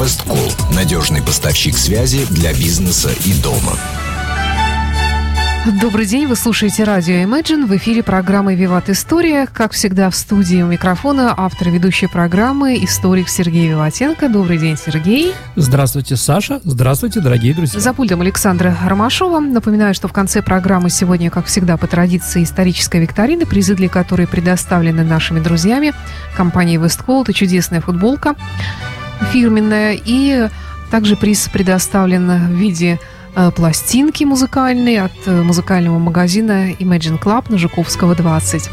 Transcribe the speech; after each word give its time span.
Весткол– 0.00 0.38
надежный 0.76 1.20
поставщик 1.20 1.76
связи 1.76 2.24
для 2.30 2.54
бизнеса 2.54 3.10
и 3.24 3.32
дома. 3.42 3.72
Добрый 5.80 6.06
день, 6.06 6.28
вы 6.28 6.36
слушаете 6.36 6.84
радио 6.84 7.16
Imagine. 7.16 7.66
В 7.66 7.76
эфире 7.76 8.04
программы 8.04 8.54
«Виват 8.54 8.88
История». 8.90 9.48
Как 9.52 9.72
всегда, 9.72 10.08
в 10.08 10.14
студии 10.14 10.62
у 10.62 10.68
микрофона 10.68 11.34
автор 11.36 11.70
ведущей 11.70 12.06
программы, 12.06 12.76
историк 12.84 13.28
Сергей 13.28 13.70
Виватенко. 13.70 14.28
Добрый 14.28 14.58
день, 14.58 14.76
Сергей. 14.76 15.34
Здравствуйте, 15.56 16.14
Саша. 16.14 16.60
Здравствуйте, 16.62 17.20
дорогие 17.20 17.52
друзья. 17.52 17.80
За 17.80 17.92
пультом 17.92 18.20
Александра 18.20 18.76
Ромашова. 18.86 19.40
Напоминаю, 19.40 19.94
что 19.94 20.06
в 20.06 20.12
конце 20.12 20.42
программы 20.42 20.90
сегодня, 20.90 21.28
как 21.28 21.46
всегда, 21.46 21.76
по 21.76 21.88
традиции 21.88 22.44
историческая 22.44 23.00
викторина, 23.00 23.46
призы 23.46 23.74
для 23.74 23.88
которой 23.88 24.28
предоставлены 24.28 25.02
нашими 25.02 25.40
друзьями, 25.40 25.92
компанией 26.36 26.78
Весткол. 26.78 27.24
Это 27.24 27.32
чудесная 27.32 27.80
футболка 27.80 28.36
фирменная. 29.32 29.98
И 30.04 30.48
также 30.90 31.16
приз 31.16 31.48
предоставлен 31.48 32.48
в 32.48 32.52
виде 32.52 32.98
Э, 33.40 33.52
пластинки 33.52 34.24
музыкальные 34.24 35.04
от 35.04 35.12
э, 35.26 35.42
музыкального 35.42 35.96
магазина 35.98 36.72
Imagine 36.72 37.20
Club 37.20 37.44
на 37.50 37.56
Жуковского 37.56 38.16
20. 38.16 38.68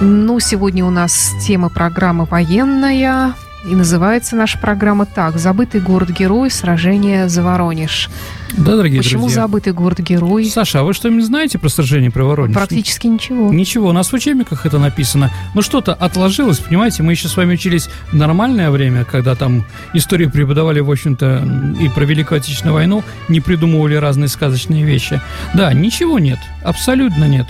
Ну, 0.00 0.40
сегодня 0.40 0.84
у 0.84 0.90
нас 0.90 1.32
тема 1.46 1.68
программы 1.68 2.24
военная. 2.24 3.34
И 3.64 3.74
называется 3.76 4.34
наша 4.34 4.58
программа 4.58 5.06
так 5.06 5.38
«Забытый 5.38 5.80
город-герой. 5.80 6.50
Сражение 6.50 7.28
за 7.28 7.44
Воронеж». 7.44 8.10
Да, 8.56 8.76
дорогие 8.76 9.02
Почему 9.02 9.22
друзья. 9.22 9.42
забытый 9.42 9.72
город-герой? 9.72 10.46
Саша, 10.46 10.80
а 10.80 10.82
вы 10.82 10.94
что-нибудь 10.94 11.26
знаете 11.26 11.58
про 11.58 11.68
сражение 11.68 12.10
при 12.10 12.22
Воронеж? 12.22 12.54
Практически 12.54 13.06
ничего. 13.06 13.52
Ничего, 13.52 13.88
у 13.88 13.92
нас 13.92 14.10
в 14.10 14.14
учебниках 14.14 14.66
это 14.66 14.78
написано. 14.78 15.30
Но 15.54 15.62
что-то 15.62 15.94
отложилось, 15.94 16.58
понимаете, 16.58 17.02
мы 17.02 17.12
еще 17.12 17.28
с 17.28 17.36
вами 17.36 17.54
учились 17.54 17.88
в 18.10 18.16
нормальное 18.16 18.70
время, 18.70 19.04
когда 19.04 19.34
там 19.34 19.64
историю 19.92 20.30
преподавали, 20.30 20.80
в 20.80 20.90
общем-то, 20.90 21.76
и 21.80 21.88
про 21.88 22.04
Великую 22.04 22.38
Отечественную 22.38 22.74
войну, 22.74 23.04
не 23.28 23.40
придумывали 23.40 23.96
разные 23.96 24.28
сказочные 24.28 24.84
вещи. 24.84 25.20
Да, 25.54 25.72
ничего 25.72 26.18
нет, 26.18 26.38
абсолютно 26.62 27.24
нет. 27.24 27.46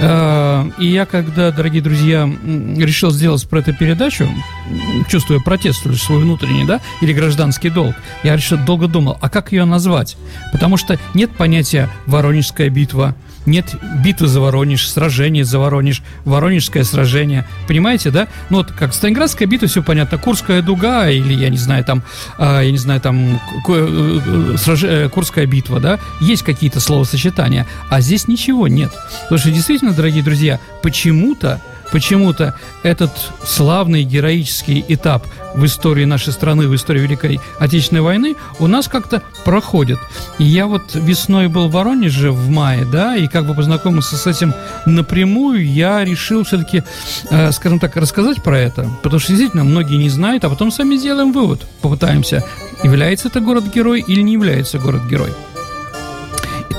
Э, 0.00 0.68
и 0.78 0.86
я, 0.86 1.04
когда, 1.04 1.50
дорогие 1.50 1.82
друзья, 1.82 2.28
решил 2.76 3.10
сделать 3.10 3.46
про 3.48 3.60
эту 3.60 3.74
передачу, 3.74 4.28
чувствуя 5.08 5.40
протест 5.40 5.82
свой 5.98 6.22
внутренний, 6.22 6.64
да, 6.64 6.80
или 7.02 7.12
гражданский 7.12 7.68
долг, 7.70 7.94
я 8.22 8.36
решил, 8.36 8.58
долго 8.58 8.88
думал, 8.88 9.18
а 9.20 9.28
как 9.28 9.52
ее 9.52 9.64
назвать? 9.66 10.16
Потому 10.52 10.76
что 10.76 10.98
нет 11.14 11.30
понятия 11.30 11.88
«Воронежская 12.06 12.70
битва», 12.70 13.14
нет 13.46 13.74
битвы 14.04 14.28
за 14.28 14.40
Воронеж, 14.40 14.88
сражение 14.88 15.44
за 15.44 15.58
Воронеж, 15.58 16.02
Воронежское 16.24 16.84
сражение. 16.84 17.46
Понимаете, 17.66 18.10
да? 18.10 18.28
Ну 18.50 18.58
вот 18.58 18.70
как 18.72 18.92
Сталинградская 18.92 19.48
битва, 19.48 19.66
все 19.68 19.82
понятно. 19.82 20.18
Курская 20.18 20.62
дуга 20.62 21.08
или, 21.08 21.32
я 21.32 21.48
не 21.48 21.56
знаю, 21.56 21.84
там, 21.84 22.02
э, 22.38 22.60
я 22.64 22.70
не 22.70 22.78
знаю, 22.78 23.00
там, 23.00 23.36
э, 23.36 23.38
э, 23.68 24.56
сраж... 24.58 24.84
Э, 24.84 25.08
Курская 25.08 25.46
битва, 25.46 25.80
да? 25.80 25.98
Есть 26.20 26.42
какие-то 26.42 26.80
словосочетания, 26.80 27.66
а 27.88 28.00
здесь 28.00 28.28
ничего 28.28 28.68
нет. 28.68 28.92
Потому 29.22 29.38
что 29.38 29.50
действительно, 29.50 29.92
дорогие 29.92 30.22
друзья, 30.22 30.60
почему-то 30.82 31.60
почему-то 31.90 32.54
этот 32.82 33.10
славный 33.44 34.04
героический 34.04 34.84
этап 34.88 35.26
в 35.54 35.64
истории 35.64 36.04
нашей 36.04 36.32
страны, 36.32 36.68
в 36.68 36.74
истории 36.74 37.00
Великой 37.00 37.40
Отечественной 37.58 38.02
войны 38.02 38.36
у 38.58 38.66
нас 38.66 38.88
как-то 38.88 39.22
проходит. 39.44 39.98
И 40.38 40.44
я 40.44 40.66
вот 40.66 40.94
весной 40.94 41.48
был 41.48 41.68
в 41.68 41.72
Воронеже 41.72 42.30
в 42.30 42.48
мае, 42.48 42.84
да, 42.84 43.16
и 43.16 43.26
как 43.26 43.46
бы 43.46 43.54
познакомился 43.54 44.16
с 44.16 44.26
этим 44.26 44.54
напрямую, 44.86 45.66
я 45.66 46.04
решил 46.04 46.44
все-таки, 46.44 46.82
э, 47.30 47.52
скажем 47.52 47.78
так, 47.78 47.96
рассказать 47.96 48.42
про 48.42 48.58
это, 48.58 48.88
потому 49.02 49.20
что 49.20 49.32
действительно 49.32 49.64
многие 49.64 49.96
не 49.96 50.08
знают, 50.08 50.44
а 50.44 50.50
потом 50.50 50.70
сами 50.70 50.96
сделаем 50.96 51.32
вывод, 51.32 51.66
попытаемся, 51.80 52.44
является 52.82 53.28
это 53.28 53.40
город-герой 53.40 54.04
или 54.06 54.20
не 54.22 54.34
является 54.34 54.78
город-герой. 54.78 55.30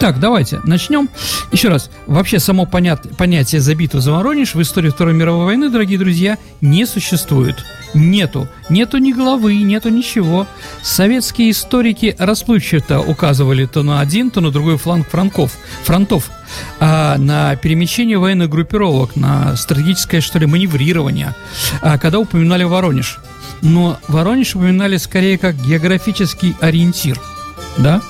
Итак, 0.02 0.20
давайте 0.20 0.60
начнем. 0.64 1.10
Еще 1.52 1.70
раз, 1.70 1.92
вообще 2.08 2.40
само 2.40 2.66
понят, 2.66 3.06
понятие 3.18 3.62
«за 3.62 3.76
битву 3.76 4.00
за 4.00 4.14
Воронеж» 4.14 4.56
в 4.56 4.62
истории 4.64 4.90
Второй 4.90 5.14
мировой 5.14 5.46
войны, 5.46 5.70
дорогие 5.70 6.00
друзья, 6.00 6.40
не 6.60 6.88
существует. 6.88 7.64
Нету. 7.94 8.48
Нету 8.72 8.98
ни 8.98 9.14
главы, 9.14 9.58
нету 9.58 9.90
ничего. 9.90 10.48
Советские 10.82 11.52
историки 11.52 12.16
расплывчато 12.18 13.00
указывали 13.00 13.68
то 13.68 13.84
на 13.84 14.00
один, 14.00 14.32
то 14.32 14.42
на 14.42 14.50
другой 14.50 14.80
фланг 14.80 15.08
франков, 15.08 15.52
фронтов. 15.84 16.32
А, 16.80 17.20
на 17.20 17.56
перемещение 17.56 18.18
военных 18.18 18.50
группировок, 18.50 19.16
на 19.16 19.56
стратегическое, 19.56 20.20
что 20.20 20.40
ли, 20.40 20.48
маневрирование, 20.48 21.36
а, 21.84 22.00
когда 22.00 22.18
упоминали 22.18 22.64
Воронеж. 22.64 23.20
Но 23.62 24.00
Воронеж 24.08 24.56
упоминали 24.56 24.98
скорее 24.98 25.38
как 25.38 25.56
географический 25.58 26.56
ориентир– 26.60 27.22
да? 27.78 28.02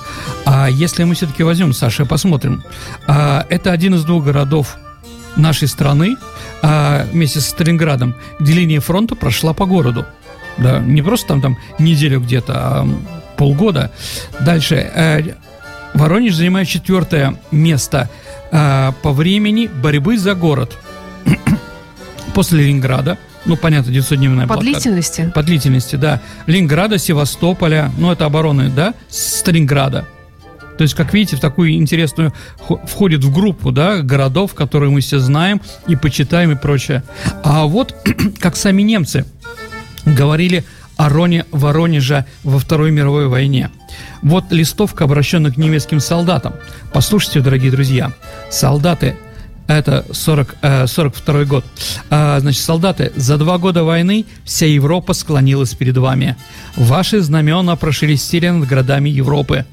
А 0.53 0.69
если 0.69 1.05
мы 1.05 1.15
все-таки 1.15 1.43
возьмем, 1.43 1.71
Саша, 1.71 2.05
посмотрим, 2.05 2.61
а, 3.07 3.45
это 3.49 3.71
один 3.71 3.95
из 3.95 4.03
двух 4.03 4.25
городов 4.25 4.75
нашей 5.37 5.69
страны 5.69 6.17
а, 6.61 7.05
вместе 7.13 7.39
с 7.39 7.45
Сталинградом, 7.47 8.15
где 8.37 8.51
линия 8.51 8.81
фронта 8.81 9.15
прошла 9.15 9.53
по 9.53 9.65
городу. 9.65 10.05
Да, 10.57 10.79
не 10.79 11.01
просто 11.01 11.29
там, 11.29 11.41
там 11.41 11.57
неделю 11.79 12.19
где-то, 12.19 12.53
а 12.53 12.87
полгода. 13.37 13.91
Дальше. 14.41 14.75
Э, 14.93 15.35
Воронеж 15.93 16.35
занимает 16.35 16.67
четвертое 16.67 17.39
место 17.51 18.09
э, 18.51 18.91
по 19.01 19.13
времени 19.13 19.67
борьбы 19.67 20.17
за 20.17 20.35
город. 20.35 20.77
После 22.33 22.63
Ленинграда– 22.63 23.17
ну, 23.45 23.55
понятно, 23.55 23.89
900-дневная 23.89 24.45
По 24.45 24.57
длительности? 24.57 25.31
По 25.33 25.41
длительности, 25.41 25.95
да. 25.95 26.21
Ленинграда, 26.45 26.99
Севастополя, 26.99 27.91
ну, 27.97 28.11
это 28.11 28.25
обороны, 28.25 28.69
да, 28.69 28.93
Сталинграда. 29.09 30.05
То 30.77 30.83
есть, 30.83 30.93
как 30.93 31.13
видите, 31.13 31.35
в 31.35 31.39
такую 31.39 31.73
интересную 31.73 32.33
входит 32.85 33.23
в 33.23 33.33
группу, 33.33 33.71
да, 33.71 34.01
городов, 34.01 34.53
которые 34.53 34.89
мы 34.89 35.01
все 35.01 35.19
знаем 35.19 35.61
и 35.87 35.95
почитаем 35.95 36.51
и 36.51 36.55
прочее. 36.55 37.03
А 37.43 37.65
вот, 37.65 37.95
как 38.39 38.55
сами 38.55 38.81
немцы 38.81 39.25
говорили 40.05 40.63
о 40.97 41.09
Роне 41.09 41.45
Воронежа 41.51 42.25
во 42.43 42.59
Второй 42.59 42.91
мировой 42.91 43.27
войне. 43.27 43.69
Вот 44.21 44.45
листовка, 44.51 45.05
обращенная 45.05 45.51
к 45.51 45.57
немецким 45.57 45.99
солдатам. 45.99 46.53
Послушайте, 46.93 47.41
дорогие 47.41 47.71
друзья. 47.71 48.13
Солдаты 48.49 49.15
это 49.67 50.05
40, 50.11 50.55
э, 50.61 50.87
42 50.87 51.45
год. 51.45 51.65
А, 52.09 52.39
значит, 52.39 52.61
солдаты, 52.61 53.11
за 53.15 53.37
два 53.37 53.57
года 53.57 53.83
войны 53.83 54.25
вся 54.43 54.65
Европа 54.65 55.13
склонилась 55.13 55.73
перед 55.73 55.97
вами. 55.97 56.35
Ваши 56.75 57.21
знамена 57.21 57.75
прошелестели 57.75 58.49
над 58.49 58.67
городами 58.67 59.09
Европы. 59.09 59.65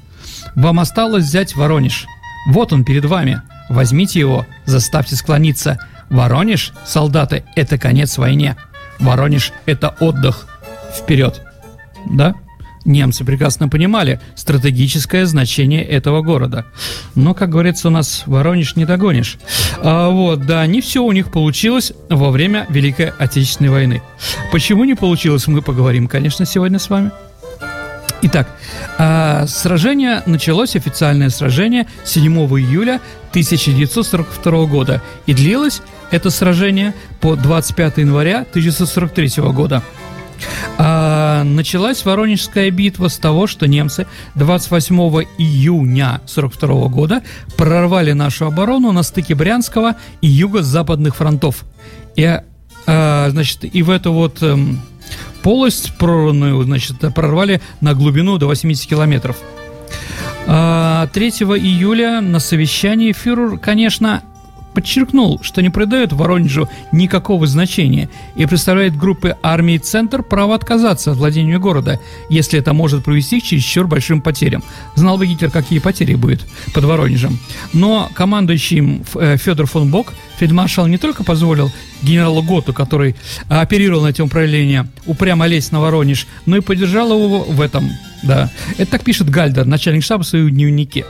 Вам 0.55 0.79
осталось 0.79 1.25
взять 1.25 1.55
Воронеж. 1.55 2.05
Вот 2.47 2.73
он 2.73 2.83
перед 2.83 3.05
вами. 3.05 3.41
Возьмите 3.69 4.19
его, 4.19 4.45
заставьте 4.65 5.15
склониться. 5.15 5.77
Воронеж, 6.09 6.73
солдаты, 6.85 7.43
это 7.55 7.77
конец 7.77 8.17
войне. 8.17 8.55
Воронеж– 8.99 9.51
это 9.65 9.89
отдых. 9.99 10.47
Вперед. 10.97 11.41
Да? 12.09 12.33
Немцы 12.85 13.23
прекрасно 13.25 13.69
понимали 13.69 14.19
стратегическое 14.35 15.25
значение 15.25 15.83
этого 15.83 16.21
города. 16.21 16.65
Но, 17.13 17.33
как 17.33 17.49
говорится, 17.49 17.89
у 17.89 17.91
нас 17.91 18.23
Воронеж 18.25 18.75
не 18.75 18.85
догонишь. 18.85 19.37
А, 19.83 20.09
вот, 20.09 20.45
да, 20.45 20.65
не 20.65 20.81
все 20.81 21.03
у 21.03 21.11
них 21.11 21.31
получилось 21.31 21.93
во 22.09 22.31
время 22.31 22.65
Великой 22.69 23.11
Отечественной 23.19 23.69
войны. 23.69 24.01
Почему 24.51 24.85
не 24.85 24.95
получилось, 24.95 25.45
мы 25.47 25.61
поговорим, 25.61 26.07
конечно, 26.07 26.45
сегодня 26.45 26.79
с 26.79 26.89
вами. 26.89 27.11
Итак, 28.21 28.49
а, 28.97 29.47
сражение 29.47 30.23
началось, 30.25 30.75
официальное 30.75 31.29
сражение 31.29 31.87
7 32.03 32.33
июля 32.59 32.99
1942 33.29 34.65
года. 34.65 35.01
И 35.25 35.33
длилось 35.33 35.81
это 36.11 36.29
сражение 36.29 36.93
по 37.21 37.35
25 37.35 37.99
января 37.99 38.41
1943 38.41 39.51
года. 39.53 39.81
А, 40.77 41.43
началась 41.43 42.03
Воронежская 42.03 42.71
битва 42.71 43.07
с 43.07 43.17
того, 43.17 43.47
что 43.47 43.67
немцы 43.67 44.05
28 44.35 44.97
июня 45.37 46.21
42 46.25 46.87
года 46.89 47.23
прорвали 47.57 48.11
нашу 48.11 48.47
оборону 48.47 48.91
на 48.91 49.03
стыке 49.03 49.35
Брянского 49.35 49.95
и 50.21 50.27
юго-западных 50.27 51.15
фронтов. 51.15 51.63
И, 52.15 52.41
а, 52.85 53.29
значит, 53.29 53.63
и 53.63 53.81
в 53.81 53.89
эту 53.89 54.11
вот 54.11 54.41
эм, 54.41 54.81
полость 55.41 55.93
прорванную, 55.97 56.61
значит, 56.63 56.97
прорвали 57.13 57.61
на 57.81 57.93
глубину 57.93 58.37
до 58.37 58.47
80 58.47 58.87
километров. 58.89 59.37
3 60.45 60.51
а, 60.55 61.07
июля 61.13 62.21
на 62.21 62.39
совещании 62.39 63.11
фюрер, 63.11 63.57
конечно, 63.57 64.23
подчеркнул, 64.73 65.39
что 65.41 65.61
не 65.61 65.69
придает 65.69 66.13
Воронежу 66.13 66.69
никакого 66.91 67.47
значения 67.47 68.09
и 68.35 68.45
представляет 68.45 68.97
группе 68.97 69.37
армии 69.41 69.77
«Центр» 69.77 70.23
право 70.23 70.55
отказаться 70.55 71.11
от 71.11 71.17
владения 71.17 71.59
города, 71.59 71.99
если 72.29 72.59
это 72.59 72.73
может 72.73 73.03
привести 73.03 73.39
к 73.39 73.43
чересчур 73.43 73.87
большим 73.87 74.21
потерям. 74.21 74.63
Знал 74.95 75.17
бы 75.17 75.25
Гитлер, 75.25 75.51
какие 75.51 75.79
потери 75.79 76.15
будет 76.15 76.45
под 76.73 76.83
Воронежем. 76.85 77.39
Но 77.73 78.09
командующий 78.13 79.01
э, 79.15 79.37
Федор 79.37 79.65
фон 79.65 79.89
Бок, 79.89 80.13
фельдмаршал, 80.37 80.87
не 80.87 80.97
только 80.97 81.23
позволил 81.23 81.71
генералу 82.01 82.41
Готу, 82.41 82.73
который 82.73 83.15
оперировал 83.47 84.03
на 84.03 84.07
этом 84.07 84.27
управлении, 84.27 84.85
упрямо 85.05 85.47
лезть 85.47 85.71
на 85.71 85.79
Воронеж, 85.79 86.27
но 86.45 86.57
и 86.57 86.61
поддержал 86.61 87.11
его 87.11 87.43
в 87.43 87.61
этом. 87.61 87.89
Да. 88.23 88.49
Это 88.77 88.91
так 88.91 89.03
пишет 89.03 89.29
Гальдер, 89.29 89.65
начальник 89.65 90.03
штаба 90.03 90.23
в 90.23 90.27
своем 90.27 90.49
дневнике. 90.49 91.05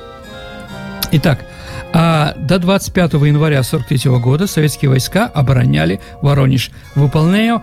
Итак, 1.12 1.46
а 1.94 2.34
до 2.38 2.60
25 2.60 3.14
января 3.14 3.60
1943 3.60 4.20
года 4.20 4.48
советские 4.48 4.90
войска 4.90 5.26
обороняли 5.26 6.00
Воронеж, 6.22 6.72
выполняя 6.96 7.62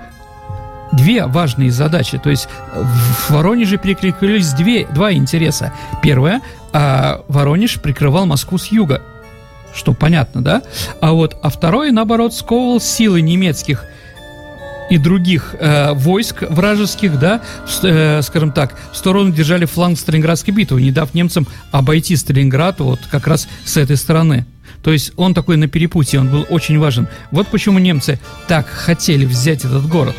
две 0.93 1.26
важные 1.26 1.70
задачи. 1.70 2.19
То 2.19 2.31
есть 2.31 2.49
в 2.73 3.31
Воронеже 3.31 3.76
перекликались 3.76 4.52
две, 4.52 4.87
два 4.87 5.12
интереса. 5.12 5.73
Первое, 6.02 6.40
а 6.73 7.23
Воронеж 7.28 7.81
прикрывал 7.81 8.26
Москву 8.26 8.58
с 8.58 8.67
юга, 8.69 9.02
что 9.75 9.93
понятно, 9.93 10.43
да? 10.43 10.62
А 11.00 11.12
вот, 11.12 11.37
а 11.43 11.50
второе, 11.50 11.93
наоборот, 11.93 12.34
сковывал 12.34 12.81
силы 12.81 13.20
немецких 13.20 13.84
и 14.91 14.99
других 14.99 15.55
э, 15.59 15.93
войск 15.93 16.43
вражеских, 16.43 17.19
да, 17.19 17.43
э, 17.83 18.23
скажем 18.23 18.53
так, 18.53 18.79
сторону 18.93 19.33
держали 19.33 19.65
фланг 19.65 19.99
Сталинградской 19.99 20.55
битвы, 20.55 20.83
не 20.83 20.93
дав 20.93 21.12
немцам 21.15 21.47
обойти 21.73 22.17
Сталинград 22.17 22.81
вот 22.81 23.00
как 23.11 23.27
раз 23.27 23.49
с 23.65 23.77
этой 23.77 23.97
стороны. 23.97 24.47
То 24.83 24.93
есть 24.93 25.12
он 25.17 25.35
такой 25.35 25.56
на 25.56 25.69
перепутье, 25.69 26.21
он 26.21 26.29
был 26.29 26.47
очень 26.49 26.79
важен. 26.79 27.09
Вот 27.33 27.49
почему 27.49 27.79
немцы 27.79 28.21
так 28.47 28.69
хотели 28.69 29.25
взять 29.25 29.65
этот 29.65 29.88
город. 29.88 30.15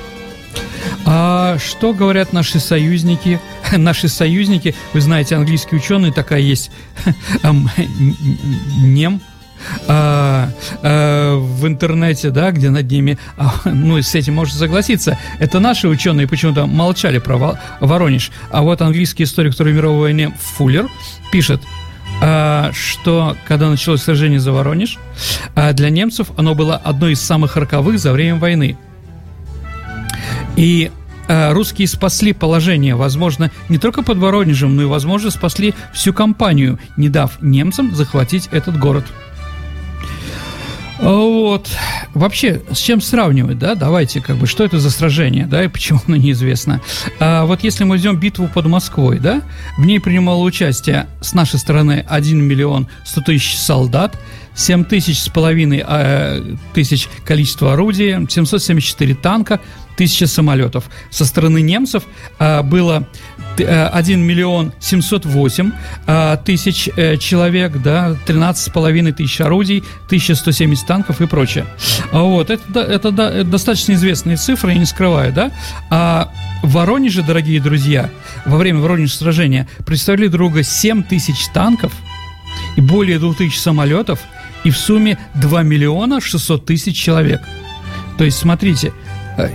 А 1.06 1.58
что 1.58 1.94
говорят 1.94 2.34
наши 2.34 2.60
союзники? 2.60 3.40
Наши 3.78 4.08
союзники, 4.10 4.76
вы 4.94 5.02
знаете, 5.02 5.36
английские 5.36 5.80
ученые, 5.80 6.12
такая 6.12 6.42
есть 6.42 6.72
нем, 8.82 9.22
а, 9.88 10.50
а, 10.82 11.36
в 11.38 11.68
интернете, 11.68 12.30
да, 12.30 12.52
где 12.52 12.70
над 12.70 12.90
ними, 12.90 13.18
а, 13.38 13.54
ну, 13.66 14.02
с 14.02 14.16
этим 14.16 14.36
можно 14.36 14.58
согласиться. 14.58 15.18
Это 15.40 15.60
наши 15.60 15.88
ученые 15.88 16.28
почему-то 16.28 16.66
молчали 16.66 17.20
про 17.20 17.58
Воронеж. 17.80 18.32
А 18.52 18.62
вот 18.62 18.82
английский 18.82 19.24
историк 19.24 19.54
Второй 19.54 19.74
мировой 19.74 20.00
войны 20.00 20.34
Фуллер 20.40 20.88
пишет, 21.32 21.62
а, 22.22 22.72
что 22.74 23.36
когда 23.48 23.70
началось 23.70 24.02
сражение 24.02 24.40
за 24.40 24.52
Воронеж, 24.52 24.98
а, 25.56 25.74
для 25.74 25.90
немцев 25.90 26.32
оно 26.38 26.56
было 26.56 26.76
одной 26.76 27.14
из 27.14 27.22
самых 27.22 27.58
роковых 27.58 28.00
за 28.00 28.12
время 28.12 28.36
войны. 28.36 28.78
И 30.56 30.92
русские 31.28 31.90
спасли 31.90 32.32
положение, 32.32 32.96
возможно, 32.96 33.52
не 33.68 33.78
только 33.78 34.02
под 34.02 34.18
Воронежем, 34.18 34.78
но 34.78 34.84
и, 34.84 34.86
возможно, 34.86 35.30
спасли 35.30 35.76
всю 35.94 36.14
компанию, 36.14 36.80
не 36.96 37.10
дав 37.10 37.42
немцам 37.42 37.94
захватить 37.94 38.48
этот 38.52 38.80
город. 38.80 39.06
Вот. 41.00 41.70
Вообще, 42.14 42.62
с 42.72 42.78
чем 42.78 43.02
сравнивать, 43.02 43.60
да? 43.60 43.76
Давайте, 43.76 44.22
как 44.22 44.38
бы, 44.38 44.48
что 44.48 44.64
это 44.64 44.80
за 44.80 44.90
сражение, 44.90 45.46
да, 45.46 45.64
и 45.64 45.68
почему 45.70 46.00
оно 46.08 46.18
неизвестно. 46.18 46.82
А 47.20 47.46
вот 47.46 47.64
если 47.64 47.84
мы 47.84 47.92
возьмем 47.92 48.18
битву 48.18 48.50
под 48.54 48.66
Москвой, 48.68 49.20
да, 49.20 49.42
в 49.78 49.86
ней 49.86 50.00
принимало 50.00 50.42
участие 50.42 51.08
с 51.22 51.34
нашей 51.34 51.60
стороны 51.60 52.06
1 52.08 52.42
миллион 52.42 52.88
100 53.06 53.22
тысяч 53.22 53.58
солдат, 53.58 54.18
7 54.56 54.86
тысяч 54.86 55.20
с 55.20 55.30
половиной 55.30 55.84
э, 55.88 56.56
тысяч 56.74 57.08
количество 57.24 57.74
орудий, 57.74 58.14
774 58.28 59.14
танка, 59.16 59.60
тысяча 59.96 60.26
самолетов. 60.26 60.86
Со 61.12 61.26
стороны 61.26 61.62
немцев 61.62 62.04
э, 62.40 62.64
было 62.64 63.08
1 63.64 64.22
миллион 64.22 64.74
708 64.80 65.72
э, 66.06 66.38
тысяч 66.46 66.90
э, 66.96 67.18
человек, 67.18 67.78
да, 67.82 68.16
13,5 68.26 69.14
тысяч 69.14 69.42
орудий, 69.42 69.84
1170 70.08 70.86
танков 70.86 71.22
и 71.22 71.28
прочее. 71.28 71.66
А 72.12 72.22
вот, 72.22 72.50
это, 72.50 72.82
это, 72.82 73.10
это 73.10 73.44
достаточно 73.44 73.94
известные 73.94 74.38
цифры, 74.38 74.74
я 74.74 74.80
не 74.80 74.86
скрываю, 74.86 75.34
да. 75.34 75.52
А 75.90 76.32
в 76.64 76.72
Воронеже, 76.74 77.24
дорогие 77.24 77.62
друзья, 77.62 78.10
во 78.46 78.58
время 78.58 78.80
Воронежского 78.80 79.26
сражения 79.26 79.68
представили 79.86 80.28
друга 80.28 80.64
7 80.64 81.04
тысяч 81.04 81.48
танков 81.54 81.94
и 82.76 82.82
более 82.82 83.20
2000 83.20 83.58
самолетов, 83.58 84.20
и 84.64 84.72
в 84.72 84.78
сумме 84.78 85.18
2 85.36 85.64
миллиона 85.64 86.20
600 86.22 86.66
тысяч 86.66 86.98
человек. 86.98 87.42
То 88.18 88.24
есть, 88.24 88.38
смотрите, 88.38 88.92
э, 89.38 89.50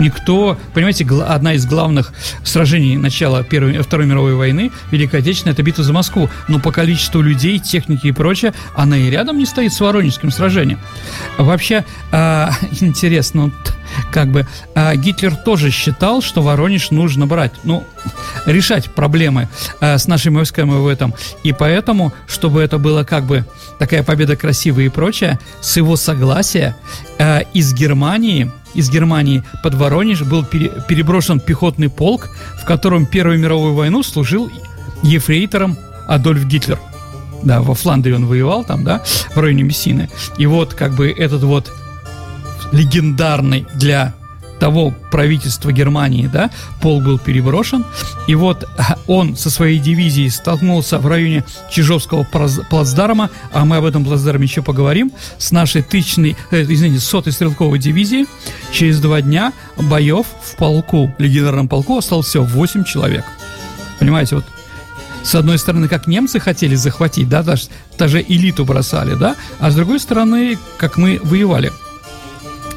никто, 0.00 0.58
понимаете, 0.74 1.06
одна 1.26 1.54
из 1.54 1.66
главных 1.66 2.12
сражений 2.42 2.96
начала 2.96 3.44
Первой, 3.44 3.78
Второй 3.82 4.06
мировой 4.06 4.34
войны, 4.34 4.72
Великой 4.90 5.20
Отечественной, 5.20 5.52
это 5.52 5.62
битва 5.62 5.84
за 5.84 5.92
Москву. 5.92 6.28
Но 6.48 6.58
по 6.58 6.72
количеству 6.72 7.20
людей, 7.20 7.58
техники 7.58 8.08
и 8.08 8.12
прочее, 8.12 8.52
она 8.74 8.96
и 8.96 9.10
рядом 9.10 9.38
не 9.38 9.46
стоит 9.46 9.72
с 9.72 9.80
Воронежским 9.80 10.30
сражением. 10.30 10.78
Вообще, 11.38 11.84
э, 12.12 12.48
интересно, 12.80 13.52
как 14.12 14.28
бы 14.28 14.46
э, 14.74 14.96
Гитлер 14.96 15.36
тоже 15.36 15.70
считал, 15.70 16.22
что 16.22 16.42
Воронеж 16.42 16.90
нужно 16.90 17.26
брать, 17.26 17.52
ну, 17.64 17.84
решать 18.46 18.90
проблемы 18.90 19.48
э, 19.80 19.98
с 19.98 20.06
нашими 20.06 20.36
войсками 20.36 20.70
в 20.70 20.86
этом. 20.86 21.14
И 21.42 21.52
поэтому, 21.52 22.12
чтобы 22.26 22.62
это 22.62 22.78
было 22.78 23.04
как 23.04 23.24
бы 23.24 23.44
такая 23.78 24.02
победа 24.02 24.36
красивая 24.36 24.84
и 24.84 24.88
прочее, 24.88 25.38
с 25.60 25.76
его 25.76 25.96
согласия 25.96 26.76
э, 27.18 27.42
из 27.54 27.74
Германии 27.74 28.50
из 28.72 28.88
Германии 28.88 29.42
под 29.64 29.74
Воронеж 29.74 30.22
был 30.22 30.44
пере, 30.44 30.70
переброшен 30.88 31.40
пехотный 31.40 31.88
полк, 31.88 32.28
в 32.60 32.64
котором 32.64 33.04
Первую 33.04 33.40
мировую 33.40 33.74
войну 33.74 34.04
служил 34.04 34.48
ефрейтором 35.02 35.76
Адольф 36.06 36.44
Гитлер. 36.44 36.78
Да, 37.42 37.62
во 37.62 37.74
Фландрии 37.74 38.12
он 38.12 38.26
воевал 38.26 38.64
там, 38.64 38.84
да, 38.84 39.02
в 39.34 39.38
районе 39.38 39.62
Мессины. 39.64 40.08
И 40.38 40.46
вот 40.46 40.74
как 40.74 40.94
бы 40.94 41.10
этот 41.10 41.42
вот 41.42 41.72
легендарный 42.70 43.66
для 43.74 44.14
того 44.60 44.94
правительства 45.10 45.72
Германии, 45.72 46.28
да, 46.32 46.50
пол 46.80 47.00
был 47.00 47.18
переброшен, 47.18 47.84
и 48.28 48.34
вот 48.34 48.68
он 49.08 49.36
со 49.36 49.50
своей 49.50 49.78
дивизией 49.78 50.30
столкнулся 50.30 50.98
в 50.98 51.06
районе 51.06 51.44
Чижовского 51.70 52.24
плацдарма, 52.24 53.30
а 53.52 53.64
мы 53.64 53.78
об 53.78 53.84
этом 53.84 54.04
плацдарме 54.04 54.44
еще 54.44 54.62
поговорим, 54.62 55.12
с 55.38 55.50
нашей 55.50 55.82
тысячной, 55.82 56.36
э, 56.50 56.62
извините, 56.62 57.00
сотой 57.00 57.32
стрелковой 57.32 57.78
дивизии. 57.78 58.26
Через 58.70 59.00
два 59.00 59.22
дня 59.22 59.52
боев 59.76 60.26
в 60.42 60.56
полку, 60.56 61.12
легендарном 61.18 61.66
полку, 61.66 61.96
осталось 61.96 62.26
всего 62.26 62.44
8 62.44 62.84
человек. 62.84 63.24
Понимаете, 63.98 64.36
вот 64.36 64.44
с 65.22 65.34
одной 65.34 65.58
стороны, 65.58 65.88
как 65.88 66.06
немцы 66.06 66.38
хотели 66.38 66.74
захватить, 66.74 67.28
да, 67.28 67.42
даже, 67.42 67.64
даже 67.98 68.20
элиту 68.20 68.64
бросали, 68.64 69.14
да, 69.14 69.36
а 69.58 69.70
с 69.70 69.74
другой 69.74 70.00
стороны, 70.00 70.58
как 70.78 70.98
мы 70.98 71.18
воевали– 71.22 71.72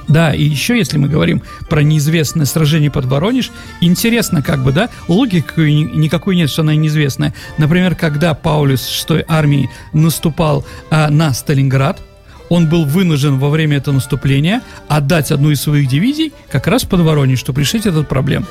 да, 0.07 0.33
и 0.33 0.43
еще, 0.43 0.77
если 0.77 0.97
мы 0.97 1.07
говорим 1.07 1.41
про 1.69 1.81
неизвестное 1.81 2.45
сражение 2.45 2.91
под 2.91 3.05
Воронеж, 3.05 3.51
интересно, 3.81 4.41
как 4.41 4.63
бы, 4.63 4.71
да, 4.71 4.89
логики 5.07 5.43
никакой 5.59 6.35
нет, 6.35 6.49
что 6.49 6.61
она 6.61 6.75
неизвестная. 6.75 7.33
Например, 7.57 7.95
когда 7.95 8.33
Паулюс 8.33 8.87
6 8.87 9.25
армии 9.27 9.69
наступал 9.93 10.65
а, 10.89 11.09
на 11.09 11.33
Сталинград, 11.33 12.01
он 12.49 12.69
был 12.69 12.85
вынужден 12.85 13.39
во 13.39 13.49
время 13.49 13.77
этого 13.77 13.95
наступления 13.95 14.61
отдать 14.87 15.31
одну 15.31 15.51
из 15.51 15.61
своих 15.61 15.87
дивизий 15.87 16.33
как 16.51 16.67
раз 16.67 16.83
под 16.83 17.01
Воронеж, 17.01 17.39
чтобы 17.39 17.61
решить 17.61 17.85
этот 17.85 18.07
проблем. 18.07 18.45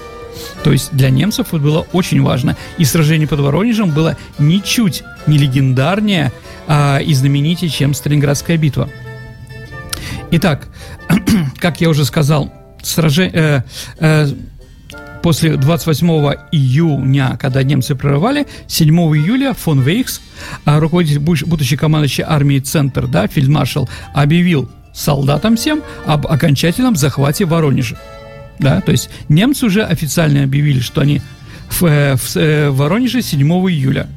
То 0.64 0.72
есть 0.72 0.92
для 0.92 1.10
немцев 1.10 1.48
это 1.48 1.58
было 1.58 1.86
очень 1.92 2.22
важно. 2.22 2.56
И 2.78 2.84
сражение 2.84 3.28
под 3.28 3.40
Воронежем 3.40 3.90
было 3.90 4.16
ничуть 4.38 5.02
не 5.26 5.38
легендарнее 5.38 6.32
а, 6.66 6.98
и 6.98 7.12
знаменитее, 7.14 7.70
чем 7.70 7.94
Сталинградская 7.94 8.56
битва. 8.56 8.88
Итак, 10.34 10.68
как 11.58 11.80
я 11.82 11.90
уже 11.90 12.04
сказал, 12.06 12.50
сражение... 12.82 13.64
Э, 14.00 14.24
э, 14.24 14.28
после 15.22 15.56
28 15.56 16.08
июня, 16.50 17.38
когда 17.40 17.62
немцы 17.62 17.94
прорывали, 17.94 18.46
7 18.66 18.88
июля 19.14 19.52
фон 19.52 19.80
Вейхс, 19.82 20.20
а, 20.64 20.80
руководитель 20.80 21.20
будущей 21.20 21.76
командующей 21.76 22.24
армии 22.26 22.58
«Центр», 22.58 23.06
да, 23.06 23.28
фельдмаршал, 23.28 23.88
объявил 24.14 24.68
солдатам 24.92 25.56
всем 25.56 25.82
об 26.06 26.26
окончательном 26.26 26.96
захвате 26.96 27.44
Воронежа. 27.44 27.96
Да, 28.58 28.80
то 28.80 28.90
есть 28.90 29.10
немцы 29.28 29.66
уже 29.66 29.84
официально 29.84 30.42
объявили, 30.42 30.80
что 30.80 31.02
они 31.02 31.20
в, 31.68 31.84
э, 31.84 32.16
в, 32.16 32.34
в 32.34 32.70
Воронеже 32.70 33.20
7 33.20 33.46
июля. 33.68 34.08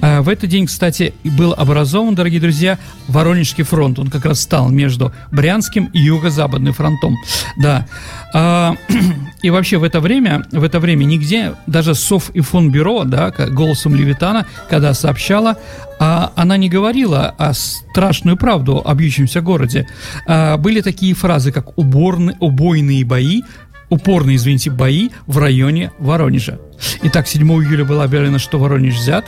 А, 0.00 0.22
в 0.22 0.28
этот 0.28 0.50
день, 0.50 0.66
кстати, 0.66 1.14
был 1.24 1.54
образован, 1.56 2.14
дорогие 2.14 2.40
друзья, 2.40 2.78
Воронежский 3.08 3.64
фронт. 3.64 3.98
Он 3.98 4.08
как 4.08 4.24
раз 4.24 4.40
стал 4.40 4.68
между 4.68 5.12
Брянским 5.30 5.86
и 5.92 6.00
Юго-Западным 6.00 6.72
фронтом. 6.72 7.16
Да. 7.56 7.86
А, 8.34 8.74
и 9.42 9.50
вообще 9.50 9.78
в 9.78 9.84
это 9.84 10.00
время, 10.00 10.44
в 10.52 10.62
это 10.62 10.80
время 10.80 11.04
нигде, 11.04 11.54
даже 11.66 11.94
Соф 11.94 12.30
и 12.30 12.40
фон 12.40 12.70
Бюро, 12.70 13.04
да, 13.04 13.30
голосом 13.30 13.94
Левитана, 13.94 14.46
когда 14.68 14.94
сообщала, 14.94 15.56
а, 15.98 16.32
она 16.36 16.56
не 16.56 16.68
говорила 16.68 17.34
о 17.38 17.52
страшную 17.54 18.36
правду 18.36 18.82
о 18.84 18.94
бьющемся 18.94 19.40
городе. 19.40 19.88
Были 20.26 20.80
такие 20.82 21.14
фразы, 21.14 21.52
как 21.52 21.78
уборны, 21.78 22.36
убойные 22.40 23.04
бои, 23.04 23.42
упорные, 23.88 24.36
извините, 24.36 24.70
бои 24.70 25.10
в 25.26 25.38
районе 25.38 25.92
Воронежа. 25.98 26.58
Итак, 27.02 27.26
7 27.26 27.42
июля 27.42 27.84
было 27.84 28.04
объявлено, 28.04 28.38
что 28.38 28.58
Воронеж 28.58 28.94
взят. 28.94 29.24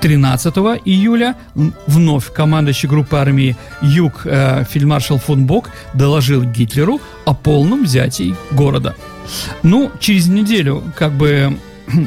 13 0.00 0.54
июля 0.84 1.36
вновь 1.86 2.32
командующий 2.32 2.88
группы 2.88 3.16
армии 3.16 3.56
Юг 3.82 4.22
э, 4.24 4.64
фельдмаршал 4.68 5.18
фон 5.18 5.46
Бок 5.46 5.70
доложил 5.94 6.42
Гитлеру 6.44 7.00
о 7.24 7.34
полном 7.34 7.84
взятии 7.84 8.34
города. 8.50 8.94
Ну, 9.62 9.90
через 10.00 10.28
неделю, 10.28 10.82
как 10.96 11.12
бы 11.12 11.56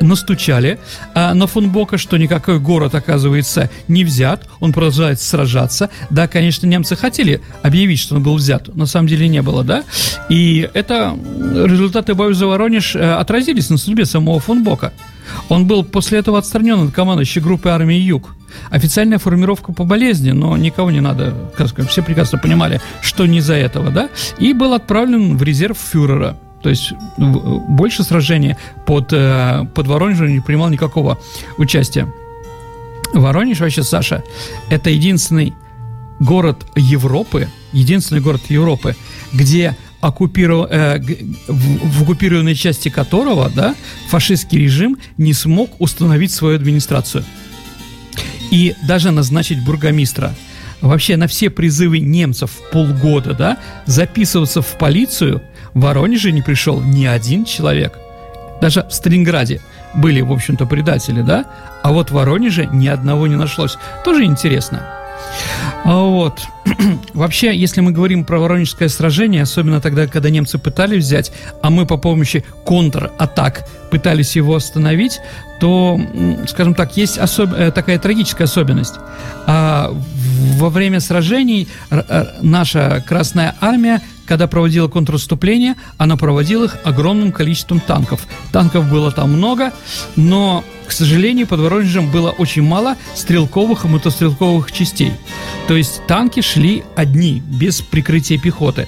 настучали 0.00 0.78
а, 1.14 1.34
на 1.34 1.46
Фунбока, 1.46 1.98
что 1.98 2.16
никакой 2.16 2.58
город, 2.58 2.94
оказывается, 2.94 3.70
не 3.88 4.04
взят, 4.04 4.46
он 4.60 4.72
продолжает 4.72 5.20
сражаться. 5.20 5.90
Да, 6.10 6.26
конечно, 6.26 6.66
немцы 6.66 6.96
хотели 6.96 7.40
объявить, 7.62 8.00
что 8.00 8.16
он 8.16 8.22
был 8.22 8.36
взят, 8.36 8.74
на 8.74 8.86
самом 8.86 9.08
деле 9.08 9.28
не 9.28 9.42
было, 9.42 9.62
да, 9.62 9.84
и 10.28 10.68
это 10.74 11.16
результаты 11.66 12.14
боев 12.14 12.36
за 12.36 12.46
Воронеж 12.46 12.96
э, 12.96 13.12
отразились 13.12 13.70
на 13.70 13.76
судьбе 13.76 14.04
самого 14.04 14.40
Фунбока. 14.40 14.92
Он 15.48 15.66
был 15.66 15.84
после 15.84 16.18
этого 16.18 16.38
отстранен 16.38 16.88
от 16.88 16.94
командующей 16.94 17.40
группы 17.40 17.68
армии 17.68 17.96
Юг. 17.96 18.34
Официальная 18.70 19.18
формировка 19.18 19.72
по 19.72 19.84
болезни, 19.84 20.32
но 20.32 20.56
никого 20.56 20.90
не 20.90 21.00
надо, 21.00 21.34
как 21.56 21.68
сказать, 21.68 21.90
все 21.90 22.02
прекрасно 22.02 22.38
понимали, 22.38 22.80
что 23.00 23.26
не 23.26 23.38
из-за 23.38 23.54
этого, 23.54 23.90
да, 23.90 24.08
и 24.38 24.52
был 24.52 24.74
отправлен 24.74 25.36
в 25.36 25.42
резерв 25.42 25.78
фюрера. 25.78 26.36
То 26.62 26.68
есть 26.68 26.92
больше 27.16 28.02
сражений 28.02 28.56
под, 28.86 29.12
э, 29.12 29.66
под 29.74 29.86
Воронежем 29.86 30.32
не 30.32 30.40
принимал 30.40 30.68
никакого 30.68 31.18
участия. 31.56 32.12
Воронеж 33.12 33.60
вообще, 33.60 33.82
Саша, 33.82 34.22
это 34.68 34.90
единственный 34.90 35.54
город 36.20 36.66
Европы, 36.76 37.48
единственный 37.72 38.20
город 38.20 38.42
Европы, 38.48 38.94
где 39.32 39.76
оккупиров... 40.00 40.68
э, 40.70 40.98
в, 41.48 41.98
в 41.98 42.02
оккупированной 42.02 42.54
части 42.54 42.88
которого 42.88 43.50
да, 43.50 43.74
фашистский 44.08 44.58
режим 44.58 44.98
не 45.16 45.32
смог 45.32 45.80
установить 45.80 46.30
свою 46.30 46.56
администрацию 46.56 47.24
и 48.50 48.74
даже 48.86 49.10
назначить 49.10 49.64
бургомистра. 49.64 50.34
Вообще 50.80 51.16
на 51.16 51.26
все 51.26 51.50
призывы 51.50 51.98
немцев 51.98 52.52
полгода 52.72 53.34
да, 53.34 53.58
записываться 53.84 54.62
в 54.62 54.78
полицию 54.78 55.42
в 55.74 55.80
Воронеже 55.80 56.32
не 56.32 56.42
пришел 56.42 56.80
ни 56.80 57.06
один 57.06 57.44
человек. 57.44 57.98
Даже 58.60 58.86
в 58.88 58.92
Сталинграде 58.92 59.60
были, 59.94 60.20
в 60.20 60.32
общем-то, 60.32 60.66
предатели, 60.66 61.22
да? 61.22 61.46
А 61.82 61.92
вот 61.92 62.10
в 62.10 62.14
Воронеже 62.14 62.66
ни 62.66 62.88
одного 62.88 63.26
не 63.26 63.36
нашлось. 63.36 63.78
Тоже 64.04 64.24
интересно. 64.24 64.86
А 65.84 66.02
вот. 66.02 66.40
Вообще, 67.14 67.56
если 67.56 67.80
мы 67.80 67.92
говорим 67.92 68.24
про 68.24 68.38
Воронежское 68.38 68.88
сражение, 68.88 69.42
особенно 69.42 69.80
тогда, 69.80 70.06
когда 70.06 70.30
немцы 70.30 70.58
пытались 70.58 71.04
взять, 71.04 71.32
а 71.62 71.70
мы 71.70 71.86
по 71.86 71.96
помощи 71.96 72.44
контратак 72.64 73.66
пытались 73.90 74.36
его 74.36 74.54
остановить, 74.56 75.20
то, 75.58 76.00
скажем 76.46 76.74
так, 76.74 76.96
есть 76.96 77.18
особ... 77.18 77.52
Э, 77.52 77.70
такая 77.70 77.98
трагическая 77.98 78.44
особенность. 78.44 78.94
А 79.46 79.90
во 80.56 80.68
время 80.68 81.00
сражений 81.00 81.68
наша 82.40 83.02
Красная 83.06 83.54
Армия 83.60 84.00
когда 84.30 84.46
проводила 84.46 84.86
контрнаступление, 84.86 85.74
она 85.98 86.16
проводила 86.16 86.66
их 86.66 86.78
огромным 86.84 87.32
количеством 87.32 87.80
танков. 87.80 88.28
Танков 88.52 88.88
было 88.88 89.10
там 89.10 89.32
много, 89.32 89.72
но, 90.14 90.62
к 90.86 90.92
сожалению, 90.92 91.48
под 91.48 91.58
Воронежем 91.58 92.08
было 92.12 92.30
очень 92.30 92.62
мало 92.62 92.94
стрелковых 93.16 93.84
и 93.84 93.88
мотострелковых 93.88 94.70
частей. 94.70 95.10
То 95.66 95.74
есть 95.74 96.06
танки 96.06 96.42
шли 96.42 96.84
одни, 96.94 97.42
без 97.44 97.80
прикрытия 97.80 98.38
пехоты. 98.38 98.86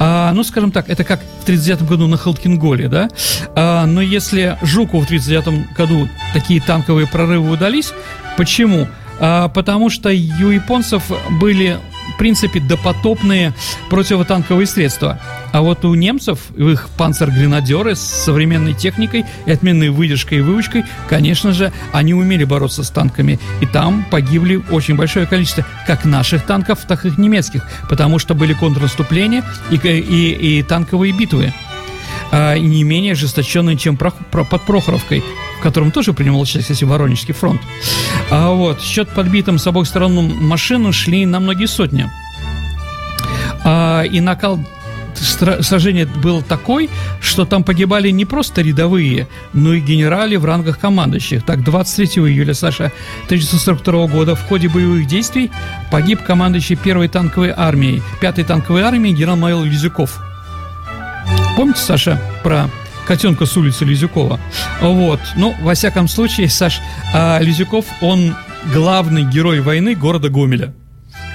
А, 0.00 0.32
ну, 0.32 0.42
скажем 0.42 0.72
так, 0.72 0.88
это 0.88 1.04
как 1.04 1.20
в 1.20 1.42
1939 1.44 1.88
году 1.88 2.08
на 2.08 2.16
Халкинголе, 2.16 2.88
да? 2.88 3.08
А, 3.54 3.86
но 3.86 4.02
если 4.02 4.58
Жуку 4.60 4.98
в 4.98 5.04
1939 5.04 5.72
году 5.76 6.08
такие 6.32 6.60
танковые 6.60 7.06
прорывы 7.06 7.48
удались, 7.52 7.92
почему? 8.36 8.88
А, 9.20 9.46
потому 9.50 9.88
что 9.88 10.08
у 10.08 10.12
японцев 10.50 11.04
были 11.40 11.78
принципе, 12.20 12.60
допотопные 12.60 13.54
противотанковые 13.88 14.66
средства. 14.66 15.18
А 15.52 15.62
вот 15.62 15.86
у 15.86 15.94
немцев, 15.94 16.38
их 16.54 16.90
панцергренадеры 16.98 17.96
с 17.96 18.00
современной 18.00 18.74
техникой 18.74 19.24
и 19.46 19.50
отменной 19.50 19.88
выдержкой 19.88 20.38
и 20.38 20.40
выучкой, 20.42 20.84
конечно 21.08 21.54
же, 21.54 21.72
они 21.92 22.12
умели 22.12 22.44
бороться 22.44 22.84
с 22.84 22.90
танками. 22.90 23.40
И 23.62 23.66
там 23.66 24.04
погибли 24.10 24.62
очень 24.70 24.96
большое 24.96 25.26
количество 25.26 25.64
как 25.86 26.04
наших 26.04 26.44
танков, 26.44 26.80
так 26.86 27.06
и 27.06 27.12
немецких, 27.16 27.66
потому 27.88 28.18
что 28.18 28.34
были 28.34 28.52
контрнаступления 28.52 29.42
и, 29.70 29.76
и, 29.76 30.58
и 30.58 30.62
танковые 30.62 31.14
битвы. 31.14 31.54
А, 32.30 32.58
не 32.58 32.84
менее 32.84 33.12
ожесточенные, 33.12 33.78
чем 33.78 33.96
про, 33.96 34.10
про, 34.10 34.44
под 34.44 34.60
Прохоровкой, 34.66 35.24
в 35.60 35.62
котором 35.62 35.90
тоже 35.90 36.14
принимал 36.14 36.40
участие, 36.40 36.62
кстати, 36.62 36.84
Воронежский 36.84 37.34
фронт. 37.34 37.60
А 38.30 38.50
вот, 38.50 38.80
счет 38.80 39.10
подбитым 39.10 39.58
с 39.58 39.66
обоих 39.66 39.86
сторон 39.86 40.14
машин 40.40 40.90
шли 40.90 41.26
на 41.26 41.38
многие 41.38 41.66
сотни. 41.66 42.10
А, 43.62 44.02
и 44.02 44.20
накал 44.20 44.58
сражения 45.14 46.06
был 46.06 46.40
такой, 46.40 46.88
что 47.20 47.44
там 47.44 47.62
погибали 47.62 48.08
не 48.08 48.24
просто 48.24 48.62
рядовые, 48.62 49.28
но 49.52 49.74
и 49.74 49.80
генерали 49.80 50.36
в 50.36 50.46
рангах 50.46 50.78
командующих. 50.78 51.44
Так, 51.44 51.62
23 51.62 52.22
июля, 52.22 52.54
Саша, 52.54 52.90
1942 53.26 54.06
года 54.06 54.34
в 54.34 54.40
ходе 54.48 54.70
боевых 54.70 55.06
действий 55.06 55.50
погиб 55.90 56.22
командующий 56.22 56.76
первой 56.76 57.08
танковой 57.08 57.52
армией, 57.54 58.02
пятой 58.22 58.44
танковой 58.44 58.80
армии 58.80 59.10
генерал-майор 59.10 59.62
Лизюков. 59.66 60.18
Помните, 61.54 61.80
Саша, 61.80 62.18
про 62.42 62.70
котенка 63.10 63.44
с 63.44 63.56
улицы 63.56 63.84
Лизюкова? 63.84 64.38
Вот. 64.80 65.18
Ну, 65.34 65.52
во 65.62 65.74
всяком 65.74 66.06
случае, 66.06 66.48
Саш, 66.48 66.80
а 67.12 67.40
Лизюков, 67.40 67.84
он 68.00 68.36
главный 68.72 69.24
герой 69.24 69.60
войны 69.60 69.96
города 69.96 70.28
Гомеля. 70.28 70.72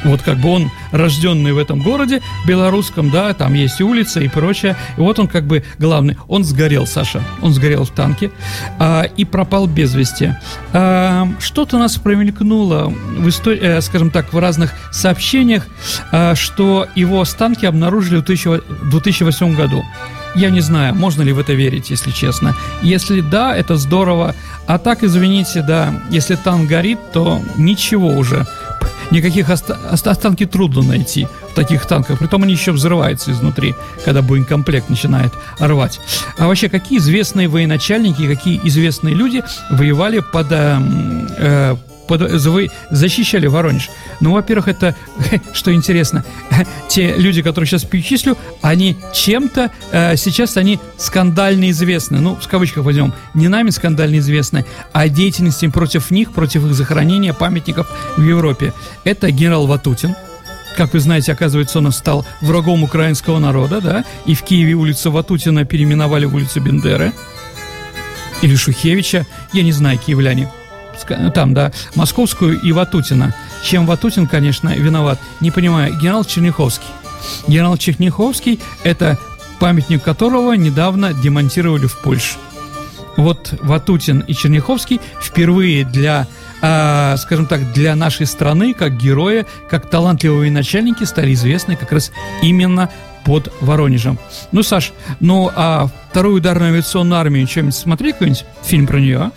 Вот 0.05 0.21
как 0.21 0.37
бы 0.37 0.51
он 0.51 0.71
рожденный 0.93 1.51
в 1.51 1.57
этом 1.57 1.81
городе 1.81 2.21
белорусском, 2.47 3.09
да, 3.09 3.33
там 3.33 3.55
есть 3.55 3.81
улица 3.81 4.21
и 4.21 4.29
прочее. 4.29 4.77
И 4.95 5.01
вот 5.01 5.19
он 5.19 5.27
как 5.27 5.47
бы 5.47 5.65
главный. 5.77 6.15
Он 6.29 6.45
сгорел, 6.45 6.87
Саша. 6.87 7.21
Он 7.41 7.51
сгорел 7.51 7.83
в 7.83 7.89
танке 7.89 8.31
а, 8.79 9.01
и 9.01 9.25
пропал 9.25 9.67
без 9.67 9.93
вести. 9.95 10.33
А, 10.71 11.27
что-то 11.39 11.77
нас 11.77 11.97
промелькнуло 11.97 12.85
в 13.17 13.27
истории, 13.27 13.59
э, 13.61 13.81
скажем 13.81 14.11
так, 14.11 14.31
в 14.31 14.39
разных 14.39 14.71
сообщениях, 14.93 15.67
а, 16.13 16.35
что 16.35 16.87
его 16.95 17.19
останки 17.19 17.65
обнаружили 17.65 18.15
в 18.15 18.23
2008 18.23 19.55
году. 19.55 19.83
Я 20.35 20.49
не 20.49 20.61
знаю, 20.61 20.93
можно 20.95 21.23
ли 21.23 21.31
в 21.31 21.39
это 21.39 21.53
верить, 21.53 21.89
если 21.89 22.11
честно. 22.11 22.55
Если 22.81 23.21
да, 23.21 23.55
это 23.55 23.77
здорово. 23.77 24.35
А 24.67 24.77
так, 24.77 25.03
извините, 25.03 25.61
да, 25.61 26.01
если 26.09 26.35
танк 26.35 26.67
горит, 26.67 26.99
то 27.13 27.41
ничего 27.57 28.09
уже. 28.09 28.45
Никаких 29.11 29.49
оста- 29.49 29.77
останки 29.91 30.45
трудно 30.45 30.81
найти 30.81 31.27
в 31.51 31.55
таких 31.55 31.85
танках. 31.85 32.19
Притом 32.19 32.43
они 32.43 32.53
еще 32.53 32.71
взрываются 32.71 33.31
изнутри, 33.31 33.75
когда 34.03 34.21
боекомплект 34.21 34.89
начинает 34.89 35.31
рвать. 35.59 35.99
А 36.37 36.47
вообще, 36.47 36.69
какие 36.69 36.97
известные 36.99 37.47
военачальники, 37.47 38.27
какие 38.27 38.59
известные 38.63 39.13
люди 39.13 39.43
воевали 39.69 40.19
под 40.19 40.47
э, 40.51 40.79
э, 41.37 41.75
вы 42.09 42.69
защищали 42.91 43.47
Воронеж. 43.47 43.89
Ну, 44.19 44.33
во-первых, 44.33 44.67
это, 44.67 44.95
что 45.53 45.73
интересно, 45.73 46.23
те 46.89 47.15
люди, 47.15 47.41
которые 47.41 47.67
сейчас 47.67 47.83
перечислю, 47.83 48.37
они 48.61 48.97
чем-то 49.13 49.71
э, 49.91 50.15
сейчас 50.17 50.57
они 50.57 50.79
скандально 50.97 51.69
известны. 51.71 52.19
Ну, 52.19 52.35
в 52.35 52.47
кавычках 52.47 52.83
возьмем, 52.83 53.13
не 53.33 53.47
нами 53.47 53.69
скандально 53.69 54.19
известны, 54.19 54.65
а 54.93 55.09
деятельностью 55.09 55.71
против 55.71 56.11
них, 56.11 56.31
против 56.31 56.65
их 56.65 56.73
захоронения 56.73 57.33
памятников 57.33 57.87
в 58.17 58.23
Европе. 58.23 58.73
Это 59.03 59.31
генерал 59.31 59.67
Ватутин, 59.67 60.15
как 60.75 60.93
вы 60.93 60.99
знаете, 60.99 61.31
оказывается, 61.31 61.79
он 61.79 61.91
стал 61.91 62.25
врагом 62.41 62.83
украинского 62.83 63.39
народа, 63.39 63.79
да, 63.79 64.05
и 64.25 64.35
в 64.35 64.43
Киеве 64.43 64.73
улицу 64.73 65.09
Ватутина 65.11 65.63
переименовали 65.63 66.25
в 66.25 66.35
улицу 66.35 66.59
Бендеры 66.59 67.13
или 68.41 68.55
Шухевича, 68.55 69.25
я 69.53 69.63
не 69.63 69.71
знаю, 69.71 69.97
киевляне 69.97 70.51
там, 71.33 71.53
да, 71.53 71.71
Московскую 71.95 72.59
и 72.59 72.71
Ватутина. 72.71 73.35
Чем 73.63 73.85
Ватутин, 73.85 74.27
конечно, 74.27 74.69
виноват, 74.69 75.19
не 75.41 75.51
понимаю. 75.51 75.97
Генерал 75.97 76.23
Черняховский. 76.23 76.87
Генерал 77.47 77.77
Черняховский– 77.77 78.59
это 78.83 79.17
памятник 79.59 80.03
которого 80.03 80.53
недавно 80.53 81.13
демонтировали 81.13 81.87
в 81.87 81.97
Польше. 82.01 82.35
вот 83.17 83.53
Ватутин 83.61 84.19
и 84.19 84.33
Черняховский 84.33 84.99
впервые 85.21 85.85
для 85.85 86.27
э, 86.61 87.15
скажем 87.17 87.45
так, 87.45 87.71
для 87.73 87.95
нашей 87.95 88.25
страны, 88.25 88.73
как 88.73 88.97
герои, 88.97 89.45
как 89.69 89.89
талантливые 89.89 90.51
начальники 90.51 91.03
стали 91.03 91.33
известны 91.33 91.75
как 91.75 91.91
раз 91.91 92.11
именно 92.41 92.89
под 93.23 93.51
Воронежем. 93.61 94.19
Ну, 94.51 94.63
Саш, 94.63 94.93
ну 95.19 95.51
а 95.55 95.87
вторую 96.11 96.37
ударную 96.37 96.71
авиационную 96.71 97.19
армию, 97.19 97.47
что-нибудь 97.47 97.75
смотри 97.75 98.11
какой-нибудь 98.11 98.45
фильм 98.63 98.87
про 98.87 98.99
нее, 98.99 99.17
а? 99.17 99.31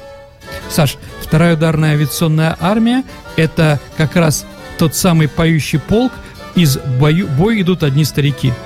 Саш, 0.71 0.97
вторая 1.21 1.55
ударная 1.55 1.93
авиационная 1.93 2.57
армия– 2.61 3.05
это 3.37 3.81
как 3.97 4.17
раз 4.17 4.47
тот 4.79 4.95
самый 4.95 5.29
поющий 5.29 5.79
полк, 5.79 6.13
из 6.55 6.77
бою, 6.77 7.27
бой 7.29 7.61
идут 7.63 7.83
одни 7.83 8.05
старики– 8.05 8.53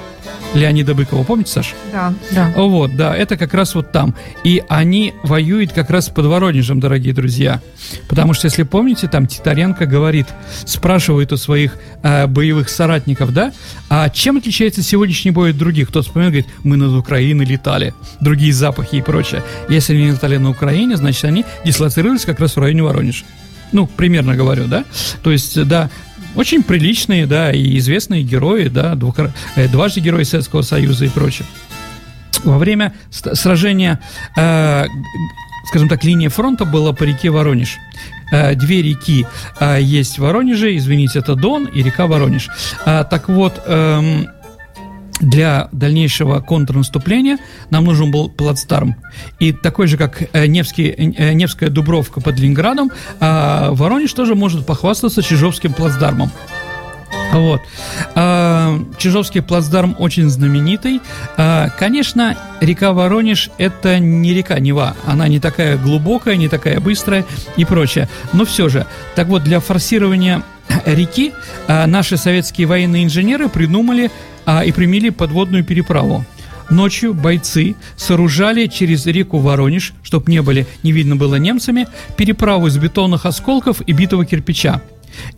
Леонида 0.54 0.94
Быкова, 0.94 1.24
помните, 1.24 1.50
Саша? 1.52 1.74
Да, 1.92 2.12
да. 2.30 2.52
Вот, 2.56 2.94
да, 2.94 3.16
это 3.16 3.36
как 3.36 3.54
раз 3.54 3.74
вот 3.74 3.90
там. 3.90 4.14
И 4.44 4.62
они 4.68 5.14
воюют 5.22 5.72
как 5.72 5.88
раз 5.90 6.08
под 6.08 6.26
Воронежем, 6.26 6.78
дорогие 6.78 7.14
друзья. 7.14 7.62
Потому 8.08 8.34
что, 8.34 8.46
если 8.46 8.62
помните, 8.62 9.08
там 9.08 9.26
Титаренко 9.26 9.86
говорит, 9.86 10.26
спрашивает 10.66 11.32
у 11.32 11.36
своих 11.36 11.78
э, 12.02 12.26
боевых 12.26 12.68
соратников, 12.68 13.32
да, 13.32 13.52
а 13.88 14.10
чем 14.10 14.36
отличается 14.36 14.82
сегодняшний 14.82 15.30
бой 15.30 15.50
от 15.50 15.58
других? 15.58 15.88
Кто 15.88 16.02
вспоминает, 16.02 16.34
говорит, 16.34 16.52
мы 16.64 16.76
над 16.76 16.92
Украиной 16.92 17.46
летали, 17.46 17.94
другие 18.20 18.52
запахи 18.52 18.96
и 18.96 19.02
прочее. 19.02 19.42
Если 19.68 19.94
они 19.94 20.10
летали 20.10 20.36
на 20.36 20.50
Украине, 20.50 20.96
значит, 20.96 21.24
они 21.24 21.46
дислоцировались 21.64 22.24
как 22.24 22.40
раз 22.40 22.56
в 22.56 22.58
районе 22.58 22.82
Воронежа. 22.82 23.24
Ну, 23.72 23.86
примерно 23.86 24.36
говорю, 24.36 24.66
да? 24.66 24.84
То 25.22 25.30
есть, 25.30 25.62
да, 25.66 25.88
очень 26.34 26.62
приличные, 26.62 27.26
да, 27.26 27.52
и 27.52 27.78
известные 27.78 28.22
герои, 28.22 28.68
да, 28.68 28.94
двух, 28.94 29.18
э, 29.18 29.68
дважды 29.68 30.00
герои 30.00 30.24
Советского 30.24 30.62
Союза 30.62 31.04
и 31.04 31.08
прочее. 31.08 31.46
Во 32.44 32.58
время 32.58 32.94
сражения, 33.10 34.00
э, 34.36 34.84
скажем 35.66 35.88
так, 35.88 36.04
линия 36.04 36.28
фронта 36.28 36.64
была 36.64 36.92
по 36.92 37.04
реке 37.04 37.30
Воронеж. 37.30 37.78
Э, 38.32 38.54
две 38.54 38.82
реки 38.82 39.26
э, 39.60 39.78
есть 39.80 40.18
в 40.18 40.22
Воронеже, 40.22 40.76
извините, 40.76 41.18
это 41.18 41.34
Дон 41.34 41.66
и 41.66 41.82
река 41.82 42.06
Воронеж. 42.06 42.48
Так 42.84 43.28
вот, 43.28 43.62
э, 43.66 44.24
для 45.20 45.68
дальнейшего 45.72 46.40
контрнаступления 46.40 47.38
нам 47.70 47.84
нужен 47.84 48.10
был 48.10 48.28
плацдарм. 48.28 48.96
И 49.38 49.52
такой 49.52 49.86
же, 49.86 49.96
как 49.96 50.22
э, 50.32 50.46
Невский, 50.46 50.88
э, 50.88 51.32
Невская 51.32 51.70
Дубровка 51.70 52.20
под 52.20 52.38
Ленинградом, 52.38 52.90
а 53.20 53.70
Воронеж 53.72 54.12
тоже 54.12 54.34
может 54.34 54.66
похвастаться 54.66 55.22
Чижовским 55.22 55.72
плацдармом. 55.72 56.30
Вот. 57.32 57.62
А, 58.14 58.78
Чижовский 58.98 59.42
плацдарм 59.42 59.96
очень 59.98 60.28
знаменитый. 60.28 61.00
А, 61.36 61.70
конечно, 61.70 62.36
река 62.60 62.92
Воронеж– 62.92 63.50
это 63.58 63.98
не 63.98 64.34
река 64.34 64.58
Нева. 64.58 64.94
Она 65.06 65.28
не 65.28 65.40
такая 65.40 65.78
глубокая, 65.78 66.36
не 66.36 66.48
такая 66.48 66.78
быстрая 66.78 67.24
и 67.56 67.64
прочее. 67.64 68.08
Но 68.32 68.44
все 68.44 68.68
же. 68.68 68.86
Так 69.14 69.28
вот, 69.28 69.44
для 69.44 69.60
форсирования 69.60 70.42
реки 70.84 71.32
наши 71.68 72.18
советские 72.18 72.66
военные 72.66 73.04
инженеры 73.04 73.48
придумали 73.48 74.10
а, 74.46 74.64
и 74.64 74.72
примели 74.72 75.10
подводную 75.10 75.64
переправу. 75.64 76.24
Ночью 76.70 77.12
бойцы 77.12 77.74
сооружали 77.96 78.66
через 78.66 79.04
реку 79.06 79.38
Воронеж, 79.38 79.92
чтобы 80.02 80.30
не 80.30 80.40
были, 80.40 80.66
не 80.82 80.92
видно 80.92 81.16
было 81.16 81.34
немцами, 81.34 81.86
переправу 82.16 82.66
из 82.66 82.78
бетонных 82.78 83.26
осколков 83.26 83.82
и 83.86 83.92
битого 83.92 84.24
кирпича. 84.24 84.80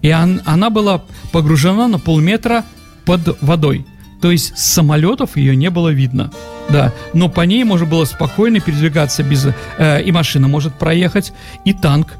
И 0.03 0.13
он, 0.13 0.41
она 0.45 0.71
была 0.71 1.03
погружена 1.33 1.89
на 1.89 1.99
полметра 1.99 2.65
под 3.05 3.41
водой. 3.43 3.85
То 4.23 4.31
есть 4.31 4.57
с 4.57 4.65
самолетов 4.73 5.37
ее 5.37 5.57
не 5.57 5.71
было 5.71 5.89
видно. 5.89 6.31
Да, 6.71 6.95
но 7.13 7.29
по 7.29 7.43
ней 7.43 7.63
можно 7.65 7.87
было 7.87 8.05
спокойно 8.05 8.61
передвигаться 8.61 9.23
без... 9.23 9.47
Э, 9.77 10.03
и 10.03 10.13
машина 10.13 10.49
может 10.49 10.75
проехать, 10.79 11.33
и 11.65 11.75
танк, 11.75 12.15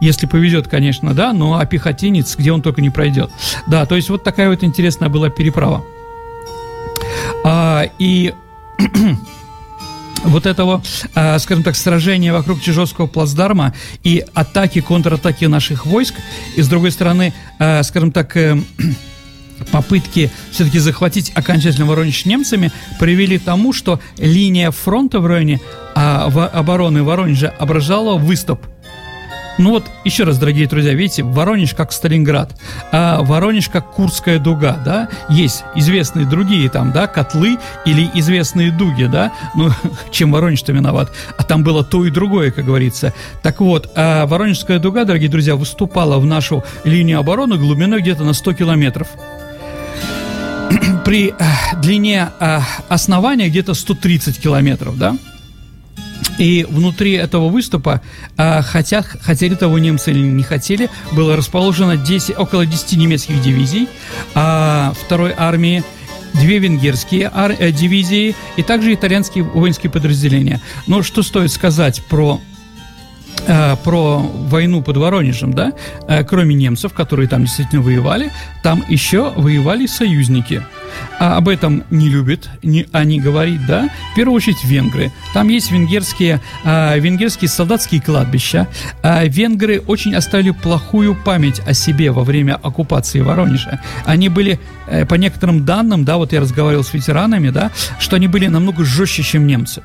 если 0.00 0.26
повезет, 0.26 0.66
конечно, 0.66 1.14
да, 1.14 1.32
но 1.32 1.58
а 1.58 1.66
пехотинец, 1.66 2.36
где 2.36 2.50
он 2.50 2.62
только 2.62 2.82
не 2.82 2.90
пройдет. 2.90 3.30
Да, 3.68 3.86
то 3.86 3.94
есть 3.94 4.10
вот 4.10 4.24
такая 4.24 4.48
вот 4.48 4.64
интересная 4.64 5.08
была 5.08 5.30
переправа. 5.30 5.84
А, 7.44 7.84
и 7.98 8.34
вот 10.24 10.46
этого, 10.46 10.82
а, 11.14 11.38
скажем 11.38 11.62
так, 11.62 11.76
сражения 11.76 12.32
вокруг 12.32 12.60
Чижовского 12.60 13.06
плацдарма 13.06 13.74
и 14.02 14.24
атаки, 14.34 14.80
контратаки 14.80 15.46
наших 15.46 15.86
войск, 15.86 16.14
и 16.56 16.62
с 16.62 16.68
другой 16.68 16.90
стороны, 16.90 17.32
а, 17.58 17.82
скажем 17.82 18.12
так, 18.12 18.36
э, 18.36 18.60
попытки 19.72 20.30
все-таки 20.50 20.78
захватить 20.78 21.32
окончательно 21.34 21.86
Воронеж 21.86 22.24
немцами 22.24 22.72
привели 23.00 23.38
к 23.38 23.44
тому, 23.44 23.72
что 23.72 24.00
линия 24.18 24.70
фронта 24.70 25.20
в 25.20 25.26
районе 25.26 25.60
а, 25.94 26.26
обороны 26.52 27.02
Воронежа 27.02 27.48
образовала 27.58 28.18
выступ– 28.18 28.66
ну 29.58 29.70
вот, 29.70 29.84
еще 30.04 30.24
раз, 30.24 30.38
дорогие 30.38 30.66
друзья, 30.66 30.92
видите, 30.92 31.22
Воронеж 31.22 31.74
как 31.74 31.92
Сталинград, 31.92 32.54
а 32.92 33.22
Воронеж 33.22 33.68
как 33.68 33.92
Курская 33.92 34.38
дуга, 34.38 34.78
да, 34.84 35.08
есть 35.30 35.64
известные 35.74 36.26
другие 36.26 36.68
там, 36.68 36.92
да, 36.92 37.06
котлы 37.06 37.58
или 37.84 38.10
известные 38.14 38.70
дуги, 38.70 39.04
да, 39.04 39.32
ну, 39.54 39.70
чем 40.10 40.32
Воронеж-то 40.32 40.72
виноват, 40.72 41.10
а 41.38 41.42
там 41.42 41.64
было 41.64 41.84
то 41.84 42.04
и 42.04 42.10
другое, 42.10 42.50
как 42.50 42.66
говорится. 42.66 43.14
Так 43.42 43.60
вот, 43.60 43.90
а 43.94 44.26
Воронежская 44.26 44.78
дуга, 44.78 45.04
дорогие 45.04 45.30
друзья, 45.30 45.56
выступала 45.56 46.18
в 46.18 46.26
нашу 46.26 46.62
линию 46.84 47.18
обороны 47.18 47.56
глубиной 47.56 48.00
где-то 48.00 48.24
на 48.24 48.34
100 48.34 48.52
километров 48.54 49.08
при 51.04 51.30
э, 51.30 51.44
длине 51.80 52.28
э, 52.40 52.60
основания 52.88 53.48
где-то 53.48 53.74
130 53.74 54.38
километров, 54.38 54.98
да? 54.98 55.16
И 56.38 56.66
внутри 56.68 57.12
этого 57.12 57.48
выступа, 57.48 58.02
а, 58.36 58.62
хотя 58.62 59.02
хотели 59.02 59.54
того 59.54 59.78
немцы 59.78 60.10
или 60.10 60.20
не 60.20 60.42
хотели, 60.42 60.90
было 61.12 61.36
расположено 61.36 61.96
10, 61.96 62.38
около 62.38 62.66
10 62.66 62.96
немецких 62.96 63.40
дивизий 63.42 63.88
а, 64.34 64.92
второй 65.04 65.32
армии, 65.36 65.82
две 66.34 66.58
венгерские 66.58 67.30
ар- 67.32 67.56
э, 67.58 67.70
дивизии 67.72 68.34
и 68.56 68.62
также 68.62 68.92
итальянские 68.92 69.44
воинские 69.44 69.90
подразделения. 69.90 70.60
Но 70.86 71.02
что 71.02 71.22
стоит 71.22 71.50
сказать 71.50 72.02
про 72.08 72.40
э, 73.46 73.76
про 73.82 74.18
войну 74.18 74.82
под 74.82 74.96
Воронежем, 74.98 75.54
да, 75.54 75.72
э, 76.08 76.24
кроме 76.24 76.54
немцев, 76.54 76.92
которые 76.92 77.28
там 77.28 77.44
действительно 77.44 77.80
воевали, 77.80 78.32
там 78.62 78.84
еще 78.88 79.32
воевали 79.36 79.86
союзники. 79.86 80.62
А 81.18 81.36
об 81.36 81.48
этом 81.48 81.84
не 81.90 82.08
любят 82.08 82.50
не, 82.62 82.86
они 82.92 83.20
говорить, 83.20 83.64
да, 83.66 83.88
в 84.12 84.16
первую 84.16 84.36
очередь 84.36 84.62
венгры. 84.64 85.12
Там 85.34 85.48
есть 85.48 85.70
венгерские, 85.70 86.40
э, 86.64 86.98
венгерские 86.98 87.48
солдатские 87.48 88.00
кладбища. 88.00 88.68
Э, 89.02 89.26
венгры 89.26 89.80
очень 89.80 90.14
оставили 90.14 90.50
плохую 90.50 91.14
память 91.14 91.60
о 91.66 91.74
себе 91.74 92.10
во 92.10 92.24
время 92.24 92.54
оккупации 92.54 93.20
Воронежа. 93.20 93.80
Они 94.04 94.28
были, 94.28 94.60
э, 94.88 95.04
по 95.06 95.14
некоторым 95.14 95.64
данным, 95.64 96.04
да, 96.04 96.16
вот 96.16 96.32
я 96.32 96.40
разговаривал 96.40 96.84
с 96.84 96.92
ветеранами, 96.92 97.50
да, 97.50 97.70
что 97.98 98.16
они 98.16 98.28
были 98.28 98.46
намного 98.46 98.84
жестче, 98.84 99.22
чем 99.22 99.46
немцы 99.46 99.82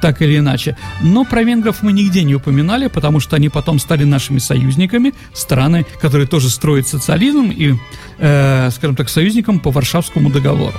так 0.00 0.22
или 0.22 0.38
иначе. 0.38 0.76
Но 1.02 1.24
про 1.24 1.42
венгров 1.42 1.82
мы 1.82 1.92
нигде 1.92 2.24
не 2.24 2.34
упоминали, 2.34 2.88
потому 2.88 3.20
что 3.20 3.36
они 3.36 3.48
потом 3.48 3.78
стали 3.78 4.04
нашими 4.04 4.38
союзниками, 4.38 5.12
страны, 5.34 5.86
которые 6.00 6.26
тоже 6.26 6.50
строят 6.50 6.88
социализм 6.88 7.50
и, 7.50 7.74
э, 8.18 8.70
скажем 8.70 8.96
так, 8.96 9.08
союзником 9.08 9.60
по 9.60 9.70
Варшавскому 9.70 10.30
договору 10.30 10.74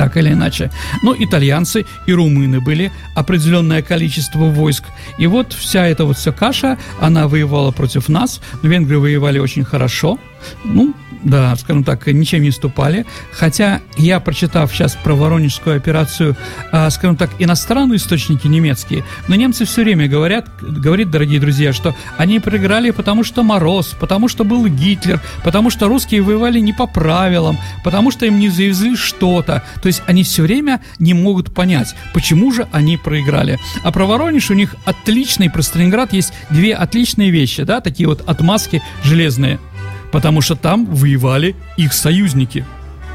так 0.00 0.16
или 0.16 0.32
иначе. 0.32 0.70
Но 1.02 1.14
итальянцы 1.14 1.84
и 2.06 2.12
румыны 2.14 2.60
были 2.60 2.90
определенное 3.14 3.82
количество 3.82 4.46
войск. 4.46 4.84
И 5.18 5.26
вот 5.26 5.52
вся 5.52 5.86
эта 5.86 6.06
вот 6.06 6.16
вся 6.16 6.32
каша, 6.32 6.78
она 7.00 7.28
воевала 7.28 7.70
против 7.70 8.08
нас. 8.08 8.40
Венгры 8.62 8.98
воевали 8.98 9.38
очень 9.38 9.62
хорошо. 9.62 10.18
Ну, 10.64 10.94
да, 11.22 11.54
скажем 11.56 11.84
так, 11.84 12.06
ничем 12.06 12.42
не 12.42 12.50
ступали. 12.50 13.04
Хотя 13.32 13.80
я, 13.96 14.20
прочитав 14.20 14.72
сейчас 14.72 14.96
про 14.96 15.14
Воронежскую 15.14 15.76
операцию, 15.76 16.36
э, 16.72 16.90
скажем 16.90 17.16
так, 17.16 17.30
иностранные 17.38 17.96
источники 17.96 18.46
немецкие, 18.46 19.04
но 19.28 19.34
немцы 19.34 19.64
все 19.64 19.82
время 19.82 20.08
говорят, 20.08 20.48
говорят, 20.60 21.10
дорогие 21.10 21.40
друзья, 21.40 21.72
что 21.72 21.94
они 22.16 22.40
проиграли, 22.40 22.90
потому 22.90 23.24
что 23.24 23.42
мороз, 23.42 23.94
потому 23.98 24.28
что 24.28 24.44
был 24.44 24.66
Гитлер, 24.66 25.20
потому 25.44 25.70
что 25.70 25.88
русские 25.88 26.22
воевали 26.22 26.58
не 26.58 26.72
по 26.72 26.86
правилам, 26.86 27.58
потому 27.84 28.10
что 28.10 28.26
им 28.26 28.38
не 28.38 28.48
завезли 28.48 28.96
что-то. 28.96 29.62
То 29.82 29.86
есть 29.86 30.02
они 30.06 30.22
все 30.22 30.42
время 30.42 30.80
не 30.98 31.14
могут 31.14 31.52
понять, 31.52 31.94
почему 32.14 32.52
же 32.52 32.66
они 32.72 32.96
проиграли. 32.96 33.58
А 33.82 33.92
про 33.92 34.06
Воронеж 34.06 34.50
у 34.50 34.54
них 34.54 34.74
отличный, 34.84 35.50
про 35.50 35.62
Сталинград 35.62 36.12
есть 36.12 36.32
две 36.48 36.74
отличные 36.74 37.30
вещи, 37.30 37.64
да, 37.64 37.80
такие 37.80 38.08
вот 38.08 38.26
отмазки 38.26 38.82
железные– 39.04 39.58
потому 40.12 40.40
что 40.40 40.56
там 40.56 40.86
воевали 40.86 41.56
их 41.76 41.92
союзники. 41.92 42.64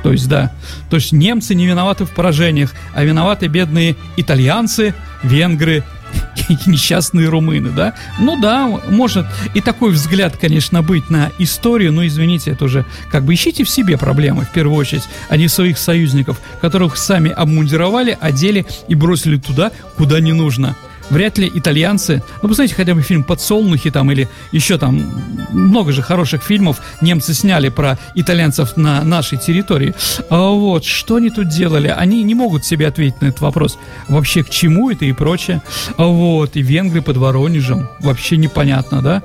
То 0.03 0.11
есть, 0.11 0.29
да, 0.29 0.51
то 0.89 0.97
есть 0.97 1.11
немцы 1.13 1.55
не 1.55 1.65
виноваты 1.65 2.05
в 2.05 2.11
поражениях, 2.11 2.73
а 2.93 3.03
виноваты 3.03 3.47
бедные 3.47 3.95
итальянцы, 4.17 4.93
венгры 5.23 5.83
и 6.49 6.69
несчастные 6.69 7.27
румыны, 7.27 7.71
да? 7.71 7.95
Ну 8.19 8.39
да, 8.39 8.67
может 8.89 9.25
и 9.55 9.61
такой 9.61 9.91
взгляд, 9.91 10.37
конечно, 10.37 10.83
быть 10.83 11.09
на 11.09 11.31
историю, 11.39 11.91
но 11.91 12.05
извините, 12.05 12.51
это 12.51 12.65
уже 12.65 12.85
как 13.11 13.23
бы 13.23 13.33
ищите 13.33 13.63
в 13.63 13.69
себе 13.69 13.97
проблемы, 13.97 14.45
в 14.45 14.51
первую 14.51 14.77
очередь, 14.77 15.03
а 15.29 15.37
не 15.37 15.47
своих 15.47 15.77
союзников, 15.77 16.39
которых 16.61 16.97
сами 16.97 17.31
обмундировали, 17.31 18.17
одели 18.21 18.65
и 18.87 18.93
бросили 18.93 19.37
туда, 19.37 19.71
куда 19.97 20.19
не 20.19 20.33
нужно. 20.33 20.75
Вряд 21.09 21.37
ли 21.37 21.51
итальянцы, 21.53 22.23
ну, 22.41 22.49
посмотрите 22.49 22.75
хотя 22.75 22.93
бы 22.95 23.01
фильм 23.01 23.23
«Подсолнухи» 23.23 23.91
там 23.91 24.11
или 24.11 24.27
еще 24.51 24.77
там 24.77 25.03
много 25.51 25.91
же 25.91 26.01
хороших 26.01 26.43
фильмов 26.43 26.81
немцы 27.01 27.33
сняли 27.33 27.69
про 27.69 27.97
итальянцев 28.15 28.77
на 28.77 29.03
нашей 29.03 29.37
территории. 29.37 29.93
А 30.29 30.49
вот, 30.49 30.85
что 30.85 31.15
они 31.15 31.29
тут 31.29 31.49
делали? 31.49 31.87
Они 31.87 32.23
не 32.23 32.35
могут 32.35 32.65
себе 32.65 32.87
ответить 32.87 33.21
на 33.21 33.27
этот 33.27 33.41
вопрос. 33.41 33.77
Вообще, 34.07 34.43
к 34.43 34.49
чему 34.49 34.89
это 34.89 35.05
и 35.05 35.13
прочее. 35.13 35.61
А 35.97 36.05
вот, 36.05 36.55
и 36.55 36.61
венгры 36.61 37.01
под 37.01 37.17
Воронежем. 37.17 37.87
Вообще 37.99 38.37
непонятно, 38.37 39.01
да? 39.01 39.23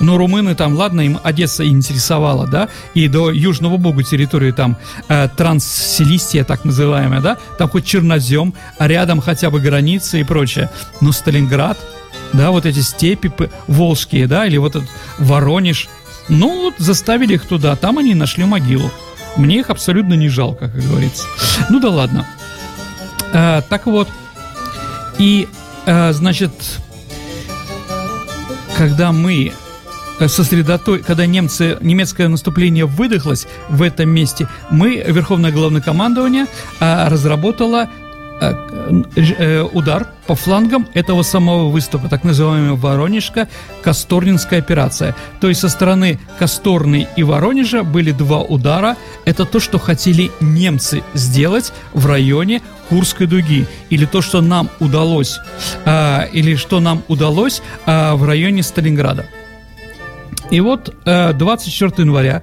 Но 0.00 0.16
румыны 0.16 0.54
там, 0.54 0.74
ладно, 0.74 1.00
им 1.02 1.18
Одесса 1.22 1.66
интересовала, 1.66 2.46
да? 2.46 2.68
И 2.94 3.08
до 3.08 3.30
Южного 3.30 3.76
Бога 3.76 4.02
территории 4.02 4.52
там 4.52 4.76
э, 5.08 5.28
Трансселистия, 5.36 6.44
так 6.44 6.64
называемая, 6.64 7.20
да? 7.20 7.38
Там 7.58 7.68
хоть 7.68 7.84
чернозем, 7.84 8.54
а 8.78 8.88
рядом 8.88 9.20
хотя 9.20 9.50
бы 9.50 9.60
границы 9.60 10.20
и 10.20 10.24
прочее. 10.24 10.70
Но 11.00 11.12
Сталинград, 11.22 11.78
да, 12.32 12.50
вот 12.50 12.66
эти 12.66 12.80
степи 12.80 13.30
волжские, 13.68 14.26
да, 14.26 14.44
или 14.44 14.56
вот 14.56 14.74
этот 14.74 14.88
Воронеж, 15.18 15.88
ну 16.28 16.64
вот 16.64 16.74
заставили 16.78 17.34
их 17.34 17.46
туда, 17.46 17.76
там 17.76 17.98
они 17.98 18.14
нашли 18.14 18.44
могилу. 18.44 18.90
Мне 19.36 19.60
их 19.60 19.70
абсолютно 19.70 20.14
не 20.14 20.28
жалко, 20.28 20.68
как 20.68 20.82
говорится. 20.82 21.24
Ну 21.70 21.78
да 21.78 21.90
ладно. 21.90 22.26
А, 23.32 23.60
так 23.62 23.86
вот, 23.86 24.08
и, 25.18 25.48
а, 25.86 26.12
значит, 26.12 26.52
когда 28.76 29.12
мы 29.12 29.52
сосредото... 30.26 30.98
когда 30.98 31.24
немцы, 31.24 31.78
немецкое 31.80 32.26
наступление 32.26 32.84
выдохлось 32.84 33.46
в 33.68 33.80
этом 33.80 34.10
месте, 34.10 34.48
мы, 34.70 34.96
Верховное 35.06 35.52
Главнокомандование, 35.52 36.46
а, 36.80 37.08
разработало 37.08 37.86
Э, 37.86 37.86
э, 37.86 38.01
удар 39.72 40.08
по 40.26 40.34
флангам 40.34 40.86
этого 40.94 41.22
самого 41.22 41.68
выступа, 41.70 42.08
так 42.08 42.24
называемая 42.24 42.72
Воронежская 42.72 43.48
Касторнинская 43.82 44.58
операция. 44.58 45.14
То 45.40 45.48
есть 45.48 45.60
со 45.60 45.68
стороны 45.68 46.18
Касторны 46.38 47.06
и 47.16 47.22
Воронежа 47.22 47.82
были 47.82 48.12
два 48.12 48.40
удара. 48.40 48.96
Это 49.24 49.44
то, 49.44 49.60
что 49.60 49.78
хотели 49.78 50.30
немцы 50.40 51.02
сделать 51.14 51.72
в 51.92 52.06
районе 52.06 52.62
Курской 52.88 53.26
дуги. 53.26 53.66
Или 53.90 54.04
то, 54.04 54.22
что 54.22 54.40
нам 54.40 54.68
удалось, 54.80 55.38
или 55.86 56.56
что 56.56 56.80
нам 56.80 57.02
удалось 57.08 57.62
в 57.86 58.24
районе 58.26 58.62
Сталинграда. 58.62 59.26
И 60.50 60.60
вот 60.60 60.94
24 61.04 61.92
января 61.98 62.42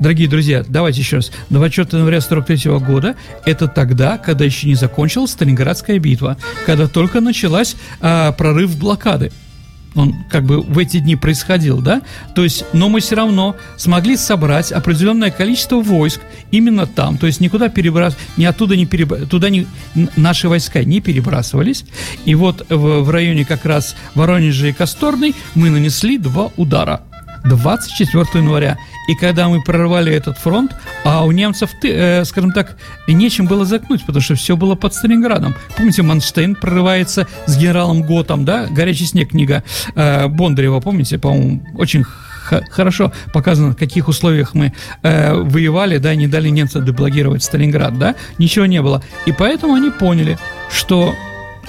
дорогие 0.00 0.28
друзья, 0.28 0.64
давайте 0.66 1.00
еще 1.00 1.16
раз. 1.16 1.30
24 1.50 1.98
января 1.98 2.20
43 2.20 2.78
года– 2.78 3.14
это 3.44 3.68
тогда, 3.68 4.18
когда 4.18 4.44
еще 4.44 4.66
не 4.66 4.74
закончилась 4.74 5.30
Сталинградская 5.32 5.98
битва, 5.98 6.36
когда 6.66 6.88
только 6.88 7.20
началась 7.20 7.76
а, 8.00 8.32
прорыв 8.32 8.76
блокады 8.76 9.30
он 9.94 10.14
как 10.30 10.44
бы 10.44 10.60
в 10.60 10.78
эти 10.78 10.98
дни 10.98 11.16
происходил, 11.16 11.80
да? 11.80 12.02
То 12.34 12.44
есть, 12.44 12.64
но 12.72 12.88
мы 12.88 13.00
все 13.00 13.16
равно 13.16 13.56
смогли 13.76 14.16
собрать 14.16 14.72
определенное 14.72 15.30
количество 15.30 15.80
войск 15.80 16.20
именно 16.50 16.86
там, 16.86 17.18
то 17.18 17.26
есть 17.26 17.40
никуда 17.40 17.68
перебрас, 17.68 18.16
ни 18.36 18.44
оттуда 18.44 18.76
не 18.76 18.86
переб... 18.86 19.28
туда 19.28 19.50
не 19.50 19.66
наши 20.16 20.48
войска 20.48 20.84
не 20.84 21.00
перебрасывались, 21.00 21.84
и 22.24 22.34
вот 22.34 22.64
в, 22.68 23.00
в 23.02 23.10
районе 23.10 23.44
как 23.44 23.64
раз 23.64 23.96
Воронежа 24.14 24.68
и 24.68 24.72
Косторной 24.72 25.34
мы 25.54 25.70
нанесли 25.70 26.18
два 26.18 26.50
удара. 26.56 27.00
24 27.44 28.26
января. 28.34 28.76
И 29.10 29.16
когда 29.16 29.48
мы 29.48 29.60
прорвали 29.60 30.12
этот 30.12 30.38
фронт, 30.38 30.70
а 31.02 31.24
у 31.24 31.32
немцев, 31.32 31.70
э, 31.82 32.24
скажем 32.24 32.52
так, 32.52 32.76
нечем 33.08 33.46
было 33.46 33.64
заткнуть, 33.64 34.06
потому 34.06 34.22
что 34.22 34.36
все 34.36 34.56
было 34.56 34.76
под 34.76 34.94
Сталинградом. 34.94 35.56
Помните, 35.76 36.02
Манштейн 36.02 36.54
прорывается 36.54 37.26
с 37.46 37.58
генералом 37.58 38.02
Готом, 38.02 38.44
да? 38.44 38.68
«Горячий 38.70 39.06
снег» 39.06 39.30
книга 39.30 39.64
э, 39.96 40.28
Бондарева, 40.28 40.78
помните, 40.78 41.18
по-моему, 41.18 41.60
очень 41.74 42.04
хорошо 42.70 43.12
показано, 43.32 43.72
в 43.72 43.76
каких 43.76 44.06
условиях 44.06 44.54
мы 44.54 44.74
э, 45.02 45.34
воевали, 45.34 45.98
да, 45.98 46.14
не 46.14 46.28
дали 46.28 46.48
немцам 46.48 46.84
деблокировать 46.84 47.42
Сталинград, 47.42 47.98
да, 47.98 48.14
ничего 48.38 48.66
не 48.66 48.80
было. 48.80 49.02
И 49.26 49.32
поэтому 49.32 49.74
они 49.74 49.90
поняли, 49.90 50.38
что 50.70 51.16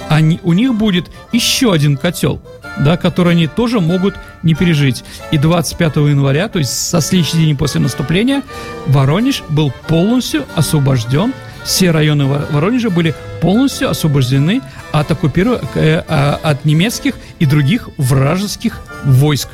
они, 0.08 0.38
у 0.44 0.52
них 0.52 0.74
будет 0.74 1.10
еще 1.32 1.72
один 1.72 1.96
котел– 1.96 2.40
да, 2.80 2.96
которые 2.96 3.32
они 3.32 3.46
тоже 3.46 3.80
могут 3.80 4.14
не 4.42 4.54
пережить. 4.54 5.04
И 5.30 5.38
25 5.38 5.96
января, 5.96 6.48
то 6.48 6.58
есть 6.58 6.72
со 6.72 7.00
следующий 7.00 7.38
день 7.38 7.56
после 7.56 7.80
наступления, 7.80 8.42
Воронеж 8.86 9.42
был 9.48 9.72
полностью 9.88 10.44
освобожден 10.54 11.32
все 11.64 11.90
районы 11.90 12.26
Воронежа 12.26 12.90
были 12.90 13.14
полностью 13.40 13.90
освобождены 13.90 14.62
от, 14.90 15.10
оккупиру... 15.10 15.58
Э, 15.74 16.02
а, 16.08 16.40
от 16.42 16.64
немецких 16.64 17.14
и 17.38 17.46
других 17.46 17.88
вражеских 17.98 18.80
войск. 19.04 19.48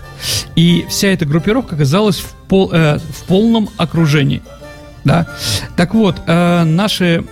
И 0.56 0.86
вся 0.88 1.08
эта 1.08 1.26
группировка 1.26 1.74
оказалась 1.74 2.18
в, 2.18 2.32
пол, 2.48 2.70
э, 2.72 2.98
в 2.98 3.24
полном 3.24 3.68
окружении. 3.76 4.42
Да? 5.04 5.26
Так 5.76 5.94
вот, 5.94 6.16
э, 6.26 6.64
наши, 6.64 7.24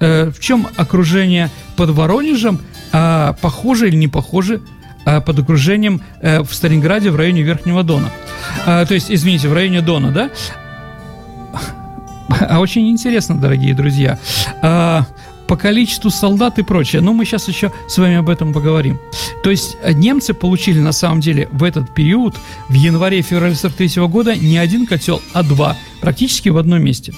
в 0.00 0.40
чем 0.40 0.66
окружение 0.76 1.48
под 1.76 1.90
Воронежем, 1.90 2.60
э, 2.92 3.34
похоже 3.40 3.88
или 3.88 3.96
не 3.96 4.08
похоже 4.08 4.60
под 5.04 5.38
окружением 5.38 6.02
э, 6.20 6.42
в 6.42 6.54
Сталинграде 6.54 7.10
в 7.10 7.16
районе 7.16 7.42
Верхнего 7.42 7.82
Дона. 7.82 8.10
Э, 8.66 8.84
то 8.86 8.94
есть, 8.94 9.10
извините, 9.10 9.48
в 9.48 9.52
районе 9.52 9.80
Дона, 9.80 10.10
да? 10.10 10.30
А 12.40 12.60
очень 12.60 12.88
интересно, 12.88 13.38
дорогие 13.38 13.74
друзья. 13.74 14.18
По 14.62 15.56
количеству 15.56 16.10
солдат 16.10 16.58
и 16.58 16.62
прочее. 16.62 17.02
Но 17.02 17.12
мы 17.12 17.26
сейчас 17.26 17.46
еще 17.46 17.70
с 17.86 17.98
вами 17.98 18.16
об 18.16 18.30
этом 18.30 18.54
поговорим. 18.54 18.98
То 19.44 19.50
есть 19.50 19.76
немцы 19.86 20.32
получили 20.32 20.80
на 20.80 20.92
самом 20.92 21.20
деле 21.20 21.48
в 21.52 21.62
этот 21.62 21.94
период, 21.94 22.36
в 22.68 22.72
январе-феврале 22.72 23.54
43 23.54 24.06
года, 24.06 24.34
не 24.34 24.56
один 24.56 24.86
котел, 24.86 25.20
а 25.34 25.42
два. 25.42 25.76
Практически 26.00 26.48
в 26.48 26.56
одном 26.56 26.82
месте. 26.82 27.12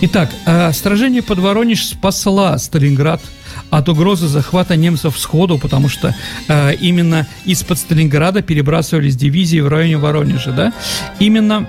Итак, 0.00 0.30
сражение 0.72 1.22
под 1.22 1.38
Воронеж 1.40 1.84
спасла 1.84 2.56
Сталинград– 2.56 3.20
от 3.72 3.88
угрозы 3.88 4.28
захвата 4.28 4.76
немцев 4.76 5.18
сходу, 5.18 5.58
потому 5.58 5.88
что 5.88 6.14
э, 6.46 6.74
именно 6.74 7.26
из-под 7.46 7.78
Сталинграда 7.78 8.42
перебрасывались 8.42 9.16
дивизии 9.16 9.60
в 9.60 9.68
районе 9.68 9.96
Воронежа, 9.96 10.52
да, 10.52 10.72
именно 11.18 11.66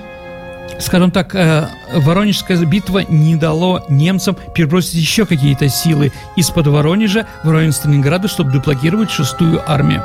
скажем 0.79 1.11
так, 1.11 1.33
э, 1.33 1.69
Воронежская 1.93 2.57
битва 2.65 3.05
не 3.07 3.37
дало 3.37 3.85
немцам 3.87 4.35
перебросить 4.53 4.95
еще 4.95 5.25
какие-то 5.25 5.69
силы 5.69 6.11
из-под 6.35 6.67
Воронежа 6.67 7.25
в 7.43 7.49
район 7.49 7.71
Сталинграда, 7.71 8.27
чтобы 8.27 8.51
деблокировать 8.51 9.09
шестую 9.09 9.61
армию. 9.65 10.03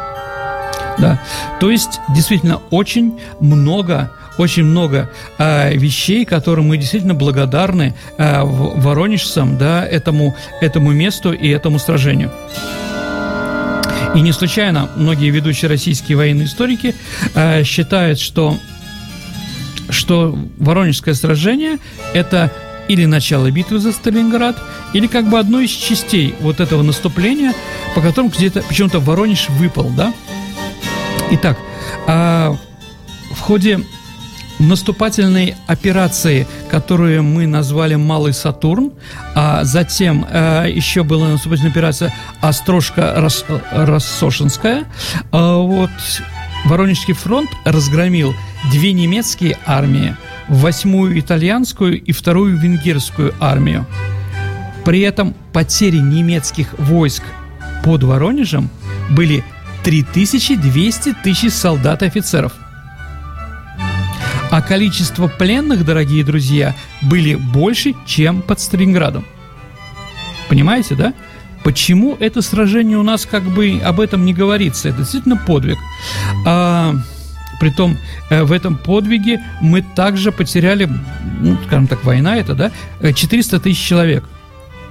Да. 0.98 1.20
То 1.58 1.70
есть, 1.70 2.00
действительно, 2.14 2.61
очень 2.70 3.18
много 3.40 4.12
очень 4.38 4.64
много 4.64 5.11
э, 5.38 5.74
вещей, 5.77 6.24
которым 6.24 6.68
мы 6.68 6.79
действительно 6.79 7.14
благодарны 7.14 7.94
э, 8.16 8.42
воронежцам, 8.42 9.59
да, 9.59 9.87
этому, 9.87 10.35
этому 10.61 10.92
месту 10.92 11.33
и 11.33 11.48
этому 11.48 11.79
сражению. 11.79 12.31
И 14.14 14.20
не 14.20 14.33
случайно 14.33 14.88
многие 14.96 15.31
ведущие 15.31 15.68
российские 15.68 16.16
военные 16.16 16.46
историки 16.46 16.94
э, 17.35 17.62
считают, 17.64 18.18
что, 18.18 18.57
что 19.90 20.38
Воронежское 20.57 21.14
сражение– 21.14 21.79
это 22.14 22.51
или 22.88 23.05
начало 23.05 23.51
битвы 23.51 23.79
за 23.79 23.92
Сталинград, 23.92 24.57
или 24.94 25.07
как 25.07 25.29
бы 25.29 25.38
одной 25.38 25.66
из 25.66 25.70
частей 25.70 26.35
вот 26.40 26.61
этого 26.61 26.83
наступления, 26.83 27.53
по 27.94 28.01
которому 28.01 28.31
где-то 28.31 28.62
почему-то 28.62 28.98
Воронеж 28.98 29.51
выпал, 29.51 29.90
да? 29.90 30.14
Итак, 31.31 31.59
э, 32.07 32.57
в 33.31 33.40
ходе 33.40 33.81
наступательной 34.59 35.57
операции, 35.66 36.47
которую 36.71 37.23
мы 37.23 37.47
назвали 37.47 37.94
«Малый 37.94 38.33
Сатурн», 38.33 38.92
а 39.35 39.64
затем 39.64 40.27
э, 40.29 40.71
еще 40.71 41.03
была 41.03 41.29
наступательная 41.29 41.71
операция 41.71 42.14
«Острожка-Рассошинская». 42.40 44.87
Э, 45.33 45.62
вот 45.62 45.90
Воронежский 46.64 47.14
фронт 47.14 47.51
разгромил 47.64 48.35
две 48.71 48.92
немецкие 48.92 49.57
армии, 49.64 50.16
восьмую 50.49 51.18
итальянскую 51.18 52.03
и 52.03 52.12
вторую 52.12 52.57
венгерскую 52.57 53.35
армию. 53.40 53.87
При 54.85 55.01
этом 55.01 55.35
потери 55.53 55.99
немецких 55.99 56.79
войск 56.79 57.23
под 57.85 58.03
Воронежем 58.03 58.71
были 59.11 59.44
3200 59.85 61.14
тысяч 61.23 61.53
солдат 61.53 62.03
и 62.03 62.07
офицеров– 62.07 62.53
а 64.59 64.61
количество 64.61 65.29
пленных, 65.29 65.85
дорогие 65.85 66.25
друзья, 66.25 66.75
были 67.01 67.37
больше, 67.37 67.94
чем 68.07 68.42
под 68.42 68.59
Сталинградом. 68.59 69.25
Понимаете, 70.49 70.97
да? 70.97 71.14
Почему 71.62 72.16
это 72.18 72.42
сражение 72.42 72.99
у 72.99 73.05
нас 73.05 73.25
как 73.25 73.44
бы 73.44 73.81
об 73.85 74.01
этом 74.01 74.25
не 74.25 74.35
говорится? 74.35 74.88
Это 74.88 74.99
действительно 74.99 75.37
подвиг. 75.37 75.79
А, 76.44 76.92
притом 77.61 77.99
э, 78.31 78.42
в 78.42 78.51
этом 78.51 78.77
подвиге 78.77 79.40
мы 79.61 79.83
также 79.83 80.33
потеряли, 80.33 80.90
ну, 81.38 81.57
скажем 81.68 81.87
так, 81.87 82.03
война 82.03 82.37
это, 82.37 82.57
да, 82.57 82.73
400 83.12 83.61
тысяч 83.61 83.81
человек. 83.81 84.25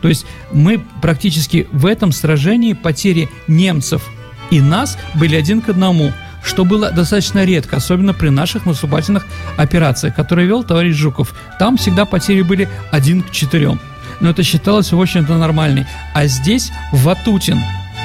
То 0.02 0.08
есть 0.08 0.26
мы 0.54 0.82
практически 1.02 1.68
в 1.74 1.88
этом 1.88 2.14
сражении 2.14 2.72
потери 2.72 3.28
немцев 3.50 4.02
и 4.50 4.62
нас 4.62 4.98
были 5.16 5.36
один 5.36 5.60
к 5.60 5.68
одному– 5.68 6.14
что 6.48 6.66
было 6.66 6.92
достаточно 6.92 7.46
редко, 7.46 7.78
особенно 7.78 8.14
при 8.14 8.30
наших 8.30 8.66
наступательных 8.66 9.26
операциях, 9.58 10.16
которые 10.16 10.48
вел 10.48 10.64
товарищ 10.64 10.96
Жуков. 10.96 11.36
Там 11.60 11.78
всегда 11.78 12.06
потери 12.06 12.42
были 12.42 12.68
один 12.92 13.22
к 13.22 13.32
четырем. 13.32 13.80
Но 14.20 14.30
это 14.30 14.44
считалось, 14.44 14.92
в 14.92 15.00
общем-то, 15.00 15.38
нормальной. 15.38 15.86
А 16.14 16.26
здесь 16.26 16.72
Ватутин, 16.92 17.60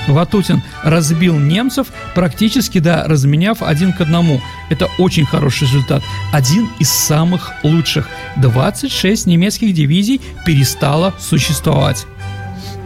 Ватутин 0.09 0.63
разбил 0.83 1.39
немцев, 1.39 1.89
практически, 2.15 2.79
да, 2.79 3.05
разменяв 3.07 3.63
один 3.63 3.93
к 3.93 4.01
одному. 4.01 4.41
Это 4.69 4.89
очень 4.99 5.25
хороший 5.25 5.65
результат. 5.65 6.03
Один 6.33 6.69
из 6.79 6.91
самых 6.91 7.53
лучших. 7.63 8.09
26 8.37 9.27
немецких 9.27 9.73
дивизий 9.73 10.21
перестало 10.45 11.15
существовать. 11.19 12.07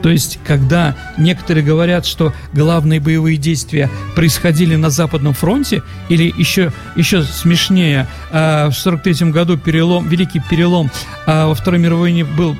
То 0.02 0.10
есть, 0.10 0.38
когда 0.44 0.94
некоторые 1.18 1.64
говорят, 1.64 2.06
что 2.06 2.32
главные 2.52 3.00
боевые 3.00 3.36
действия 3.36 3.90
происходили 4.14 4.76
на 4.76 4.90
Западном 4.90 5.34
фронте, 5.34 5.82
или 6.08 6.32
еще, 6.36 6.72
еще 6.94 7.22
смешнее, 7.22 8.06
э, 8.30 8.68
в 8.68 8.74
43 8.74 9.30
году 9.30 9.56
перелом, 9.56 10.08
великий 10.08 10.40
перелом 10.40 10.90
э, 11.26 11.46
во 11.46 11.54
Второй 11.54 11.80
мировой 11.80 12.02
войне 12.10 12.24
был 12.24 12.56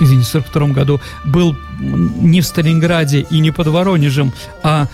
извините, 0.00 0.26
в 0.26 0.30
42 0.32 0.68
году 0.68 1.00
был 1.24 1.56
не 1.80 2.40
в 2.40 2.46
Сталинграде 2.46 3.26
и 3.30 3.38
не 3.38 3.50
под 3.50 3.68
Воронежем, 3.68 4.32
а 4.62 4.88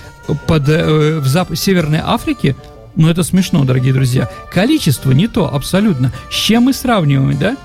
под, 0.46 0.68
э, 0.68 1.18
в 1.18 1.26
Зап- 1.26 1.56
Северной 1.56 2.00
Африке, 2.02 2.56
ну 2.96 3.08
это 3.08 3.22
смешно, 3.22 3.64
дорогие 3.64 3.92
друзья. 3.92 4.28
Количество 4.52 5.12
не 5.12 5.28
то 5.28 5.52
абсолютно. 5.52 6.12
С 6.30 6.34
чем 6.34 6.64
мы 6.64 6.72
сравниваем, 6.72 7.38
да? 7.38 7.56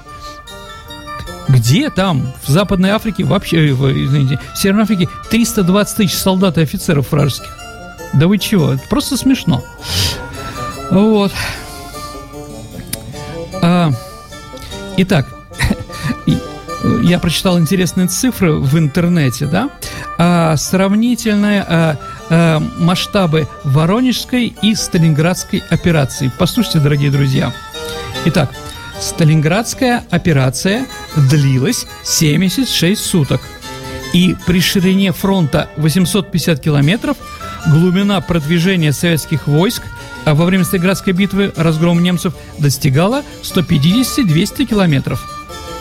Где 1.47 1.89
там, 1.89 2.34
в 2.43 2.49
Западной 2.49 2.91
Африке, 2.91 3.23
вообще, 3.23 3.69
э, 3.69 3.73
в, 3.73 3.91
извините, 3.91 4.39
в 4.53 4.58
Северной 4.58 4.84
Африке 4.84 5.10
320 5.29 5.97
тысяч 5.97 6.15
солдат 6.15 6.58
и 6.58 6.62
офицеров 6.62 7.12
вражеских? 7.12 7.56
Да 8.13 8.27
вы 8.27 8.38
чего? 8.38 8.73
Это 8.73 8.84
просто 8.88 9.17
смешно. 9.17 9.63
Вот. 10.91 11.32
А, 13.62 13.91
итак, 14.97 15.25
я 17.03 17.19
прочитал 17.19 17.60
интересные 17.60 18.08
цифры 18.08 18.53
в 18.53 18.77
интернете, 18.77 19.45
да? 19.45 19.69
А, 20.17 20.56
сравнительные 20.58 21.65
а, 21.67 21.97
а, 22.29 22.60
масштабы 22.77 23.47
Воронежской 23.63 24.56
и 24.62 24.75
Сталинградской 24.75 25.63
операции. 25.69 26.32
Послушайте, 26.38 26.79
дорогие 26.79 27.10
друзья. 27.10 27.53
Итак, 28.25 28.51
Сталинградская 29.04 30.04
операция 30.10 30.86
длилась 31.30 31.86
76 32.04 33.00
суток. 33.00 33.42
И 34.13 34.36
при 34.48 34.62
ширине 34.62 35.12
фронта 35.12 35.70
850 35.76 36.60
километров 36.62 37.18
глубина 37.68 38.22
продвижения 38.22 38.94
советских 38.94 39.48
войск 39.48 39.84
а 40.26 40.36
во 40.36 40.46
время 40.46 40.63
Сталинградской 40.63 41.12
битвы 41.12 41.52
разгром 41.58 42.02
немцев 42.02 42.34
достигала 42.58 43.24
150-200 43.42 44.66
километров. 44.66 45.22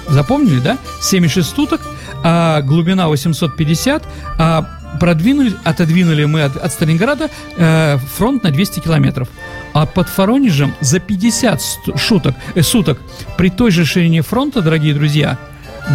Запомнили, 0.08 0.58
да? 0.58 0.78
76 1.00 1.48
суток, 1.48 1.80
а 2.24 2.60
глубина 2.62 3.08
850, 3.08 4.02
а 4.38 4.68
продвинули, 4.98 5.54
отодвинули 5.62 6.24
мы 6.24 6.42
от, 6.42 6.56
от 6.56 6.72
Сталинграда 6.72 7.30
э, 7.56 7.98
фронт 8.16 8.42
на 8.42 8.50
200 8.50 8.80
километров. 8.80 9.28
А 9.72 9.86
под 9.86 10.06
Воронежем 10.16 10.74
за 10.80 11.00
50 11.00 11.60
шуток, 11.96 12.34
э, 12.54 12.62
суток 12.62 13.00
при 13.36 13.48
той 13.48 13.70
же 13.70 13.84
ширине 13.84 14.22
фронта, 14.22 14.60
дорогие 14.60 14.94
друзья, 14.94 15.38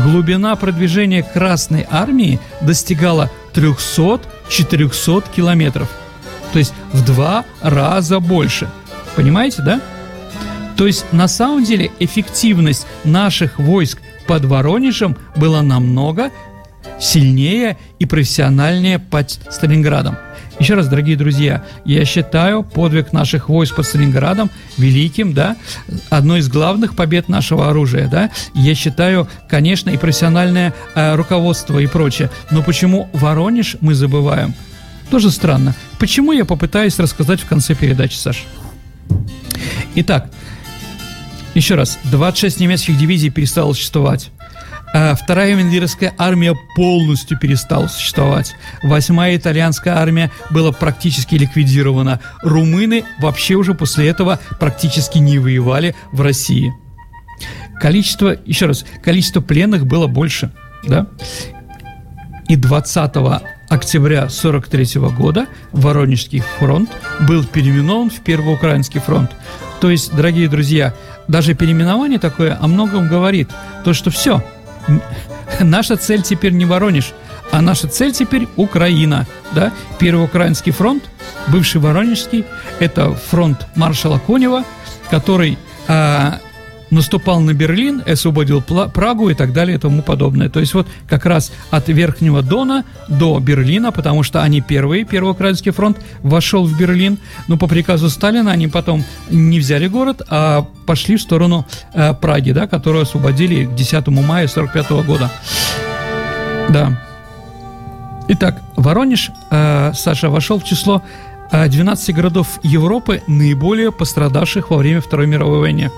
глубина 0.04 0.56
продвижения 0.56 1.24
Красной 1.24 1.86
Армии 1.90 2.40
достигала 2.62 3.30
300-400 3.54 5.26
километров. 5.36 5.90
То 6.54 6.60
есть 6.60 6.74
в 6.92 7.06
два 7.06 7.46
раза 7.62 8.20
больше. 8.20 8.70
Понимаете, 9.16 9.62
да? 9.62 9.82
То 10.76 10.86
есть 10.86 11.06
на 11.12 11.28
самом 11.28 11.63
деле 11.63 11.92
эффективность 12.00 12.86
наших 13.04 13.58
войск 13.60 14.00
под 14.28 14.46
Воронежем 14.46 15.18
была 15.36 15.62
намного 15.62 16.32
сильнее 17.00 17.78
и 18.00 18.06
профессиональнее 18.06 19.00
под 19.00 19.32
Сталинградом. 19.32 20.18
Еще 20.60 20.74
раз, 20.74 20.88
дорогие 20.88 21.15
друзья, 21.15 21.63
я 21.86 22.04
считаю 22.04 22.63
подвиг 22.63 23.13
наших 23.13 23.48
войск 23.48 23.76
под 23.76 23.86
Сталинградом 23.86 24.50
великим, 24.78 25.34
да, 25.34 25.56
одной 26.10 26.39
из 26.39 26.50
главных 26.50 26.96
побед 26.96 27.30
нашего 27.30 27.70
оружия, 27.70 28.08
да. 28.08 28.32
Я 28.56 28.74
считаю, 28.74 29.28
конечно, 29.48 29.91
и 29.91 29.98
профессиональное 29.98 30.74
э, 30.96 31.15
руководство 31.15 31.78
и 31.78 31.86
прочее. 31.86 32.32
Но 32.50 32.63
почему 32.63 33.08
Воронеж 33.13 33.78
мы 33.82 33.93
забываем? 33.93 34.56
Тоже 35.12 35.30
странно. 35.30 35.76
Почему 36.00 36.32
я 36.32 36.43
попытаюсь 36.43 36.98
рассказать 36.98 37.39
в 37.39 37.48
конце 37.48 37.76
передачи, 37.76 38.15
Саш? 38.15 38.46
Итак, 39.93 40.30
еще 41.54 41.76
раз, 41.76 42.00
26 42.06 42.60
немецких 42.60 42.98
дивизий 42.98 43.30
перестало 43.30 43.74
существовать. 43.74 44.32
А 44.93 45.15
вторая 45.15 45.56
венгерская 45.56 46.13
армия 46.17 46.56
полностью 46.76 47.38
перестала 47.38 47.88
существовать. 47.88 48.56
Восьмая 48.84 49.36
итальянская 49.36 49.95
армия 49.95 50.32
была 50.50 50.71
практически 50.71 51.36
ликвидирована. 51.36 52.19
Румыны 52.41 53.04
вообще 53.19 53.56
уже 53.56 53.73
после 53.73 54.08
этого 54.08 54.39
практически 54.60 55.17
не 55.17 55.39
воевали 55.39 55.95
в 56.12 56.21
России. 56.21 56.73
Количество, 57.80 58.36
еще 58.45 58.65
раз, 58.65 58.86
количество 59.04 59.41
пленных 59.41 59.86
было 59.86 60.08
больше, 60.08 60.52
да? 60.84 61.08
И 62.47 62.56
20 62.56 63.13
октября 63.69 64.30
43 64.30 65.02
года 65.12 65.47
Воронежский 65.73 66.41
фронт 66.58 66.89
был 67.28 67.43
переименован 67.43 68.10
в 68.10 68.21
Первый 68.21 68.56
Украинский 68.56 69.02
фронт. 69.02 69.32
То 69.82 69.91
есть, 69.91 70.15
дорогие 70.15 70.47
друзья, 70.47 70.93
даже 71.28 71.54
переименование 71.54 72.19
такое 72.19 72.58
о 72.60 72.67
многом 72.67 73.10
говорит. 73.10 73.50
То, 73.84 73.93
что 73.93 74.10
все, 74.10 74.43
наша 75.60 75.97
цель 75.97 76.21
теперь 76.21 76.54
не 76.54 76.65
Воронеж, 76.65 77.13
а 77.52 77.62
наша 77.62 77.88
цель 77.88 78.12
теперь 78.12 78.47
Украина. 78.56 79.26
Да? 79.54 79.71
Первый 80.00 80.26
Украинский 80.26 80.71
фронт, 80.71 81.04
бывший 81.47 81.82
Воронежский, 81.82 82.45
это 82.80 83.13
фронт 83.13 83.65
маршала 83.76 84.19
Конева, 84.19 84.63
который 85.10 85.58
а, 85.88 86.39
наступал 86.89 87.41
на 87.41 87.54
Берлин, 87.54 88.02
освободил 88.06 88.62
Прагу 88.62 89.30
и 89.30 89.34
так 89.34 89.54
далее 89.54 89.78
и 89.78 89.80
тому 89.80 90.02
подобное. 90.02 90.50
То 90.50 90.60
есть 90.60 90.73
вот 90.73 90.88
как 91.08 91.26
раз 91.26 91.52
от 91.71 91.89
Верхнего 91.89 92.41
Дона 92.41 92.86
до 93.08 93.39
Берлина, 93.39 93.91
потому 93.91 94.23
что 94.23 94.41
они 94.41 94.62
первые, 94.62 95.06
Первый 95.06 95.32
Украинский 95.32 95.71
фронт 95.71 95.97
вошел 96.21 96.65
в 96.65 96.78
Берлин, 96.78 97.17
но 97.47 97.58
по 97.58 97.67
приказу 97.67 98.10
Сталина 98.10 98.52
они 98.52 98.67
потом 98.67 99.04
не 99.30 99.60
взяли 99.60 99.88
город, 99.88 100.21
а 100.30 100.67
пошли 100.86 101.17
в 101.17 101.21
сторону 101.21 101.65
э, 101.93 102.13
Праги, 102.13 102.52
да, 102.52 102.67
которую 102.67 103.04
освободили 103.04 103.65
к 103.65 103.76
10 103.76 104.08
мая 104.08 104.47
45 104.47 104.89
года. 105.06 105.32
Да. 106.69 107.02
Итак, 108.30 108.62
Воронеж, 108.76 109.32
э, 109.52 109.91
Саша, 109.93 110.30
вошел 110.30 110.60
в 110.60 110.63
число 110.63 111.02
12 111.52 112.10
э, 112.10 112.13
городов 112.13 112.60
Европы, 112.63 113.21
наиболее 113.28 113.91
пострадавших 113.91 114.69
во 114.69 114.78
время 114.78 115.02
Второй 115.02 115.28
мировой 115.28 115.60
войны 115.60 115.91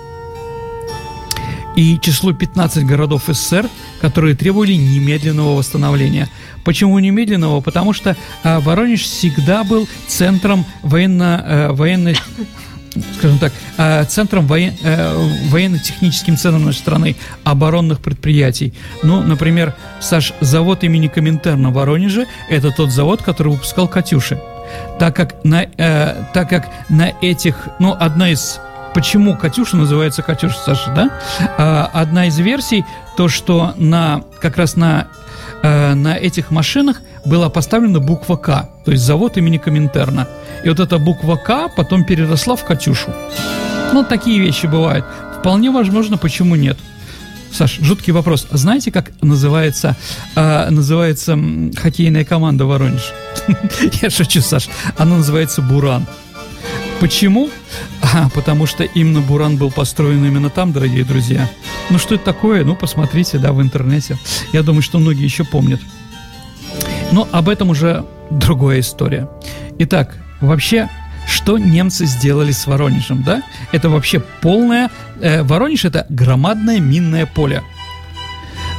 и 1.80 1.98
число 1.98 2.34
15 2.34 2.86
городов 2.86 3.24
СССР, 3.28 3.70
которые 4.02 4.36
требовали 4.36 4.74
немедленного 4.74 5.56
восстановления. 5.56 6.28
Почему 6.66 7.00
немедленного? 7.00 7.62
Потому 7.62 7.94
что 7.94 8.18
а, 8.44 8.60
Воронеж 8.60 9.04
всегда 9.04 9.64
был 9.64 9.88
центром 10.06 10.66
военно, 10.84 11.42
а, 11.42 11.72
военной 11.72 12.18
скажем 13.18 13.38
так, 13.40 13.54
а, 13.78 14.04
центром 14.04 14.46
воен, 14.48 14.74
э, 14.82 15.30
военно-техническим 15.50 16.36
центром 16.36 16.66
нашей 16.66 16.80
страны 16.80 17.16
оборонных 17.46 18.00
предприятий. 18.00 18.74
Ну, 19.04 19.22
например, 19.22 19.74
Саш, 20.02 20.34
завод 20.42 20.84
имени 20.84 21.08
Коминтерна 21.08 21.70
в 21.70 21.74
Воронеже– 21.74 22.26
это 22.50 22.72
тот 22.72 22.92
завод, 22.92 23.22
который 23.22 23.54
выпускал 23.54 23.88
«Катюши». 23.88 24.42
Так 24.98 25.16
как 25.16 25.46
на, 25.46 25.64
э, 25.78 26.26
так 26.34 26.50
как 26.50 26.68
на 26.90 27.14
этих, 27.22 27.70
ну, 27.80 27.96
одна 27.98 28.32
из 28.32 28.60
Почему 28.94 29.38
Катюша 29.38 29.78
называется 29.78 30.22
Катюша, 30.22 30.58
Саша, 30.66 30.92
да? 30.96 31.20
А, 31.58 31.90
одна 31.94 32.28
из 32.28 32.38
версий, 32.40 32.86
то, 33.18 33.28
что 33.30 33.74
на, 33.78 34.24
как 34.42 34.58
раз 34.58 34.76
на, 34.76 35.08
а, 35.62 35.94
на 35.94 36.18
этих 36.18 36.52
машинах 36.52 37.02
была 37.26 37.50
поставлена 37.50 38.00
буква 38.00 38.36
К, 38.36 38.70
то 38.86 38.92
есть 38.92 39.04
завод 39.04 39.38
имени 39.38 39.58
Коминтерна. 39.58 40.28
И 40.64 40.70
вот 40.70 40.80
эта 40.80 40.98
буква 40.98 41.36
К 41.36 41.70
потом 41.76 42.04
переросла 42.04 42.56
в 42.56 42.66
Катюшу. 42.66 43.14
Ну, 43.94 44.04
такие 44.04 44.40
вещи 44.40 44.66
бывают. 44.66 45.06
Вполне 45.40 45.72
возможно, 45.72 46.18
почему 46.18 46.56
нет. 46.56 46.78
Саш, 47.52 47.80
жуткий 47.82 48.14
вопрос. 48.14 48.48
Знаете, 48.52 48.92
как 48.92 49.12
называется, 49.22 49.96
э, 50.36 50.70
называется 50.70 51.38
хоккейная 51.76 52.24
команда 52.24 52.66
Воронеж? 52.66 53.12
Я 54.02 54.10
шучу, 54.10 54.42
Саш. 54.42 54.70
Она 54.98 55.18
называется 55.18 55.62
Буран. 55.62 56.06
Почему? 57.00 57.50
А, 58.02 58.30
потому 58.30 58.66
что 58.66 58.84
именно 58.84 59.22
Буран 59.22 59.56
был 59.56 59.72
построен 59.72 60.26
именно 60.26 60.50
там, 60.50 60.74
дорогие 60.74 61.06
друзья. 61.06 61.50
Ну, 61.90 61.98
что 61.98 62.16
это 62.16 62.26
такое? 62.26 62.66
Ну, 62.66 62.76
посмотрите, 62.76 63.38
да, 63.38 63.54
в 63.54 63.62
интернете. 63.62 64.18
Я 64.52 64.64
думаю, 64.64 64.82
что 64.82 65.00
многие 65.00 65.24
еще 65.24 65.46
помнят. 65.46 65.80
Но 67.12 67.28
об 67.32 67.48
этом 67.48 67.70
уже 67.70 68.06
другая 68.30 68.82
история. 68.82 69.30
Итак, 69.80 70.18
вообще, 70.42 70.90
что 71.26 71.58
немцы 71.58 72.06
сделали 72.06 72.52
с 72.52 72.68
Воронежем, 72.68 73.24
да? 73.24 73.44
Это 73.72 73.90
вообще 73.90 74.20
полное... 74.20 74.92
Э, 75.22 75.44
Воронеж– 75.44 75.86
это 75.86 76.06
громадное 76.10 76.80
минное 76.80 77.26
поле. 77.26 77.64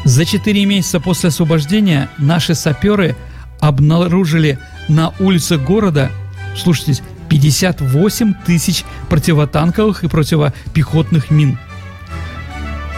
За 0.04 0.26
4 0.26 0.64
месяца 0.66 1.00
после 1.00 1.28
освобождения 1.28 2.10
наши 2.18 2.54
саперы 2.54 3.16
обнаружили 3.60 4.58
на 4.88 5.12
улицах 5.20 5.62
города, 5.62 6.10
слушайте, 6.56 7.02
58 7.30 8.34
тысяч 8.44 8.84
противотанковых 9.08 10.04
и 10.04 10.08
противопехотных 10.08 11.30
мин. 11.30 11.58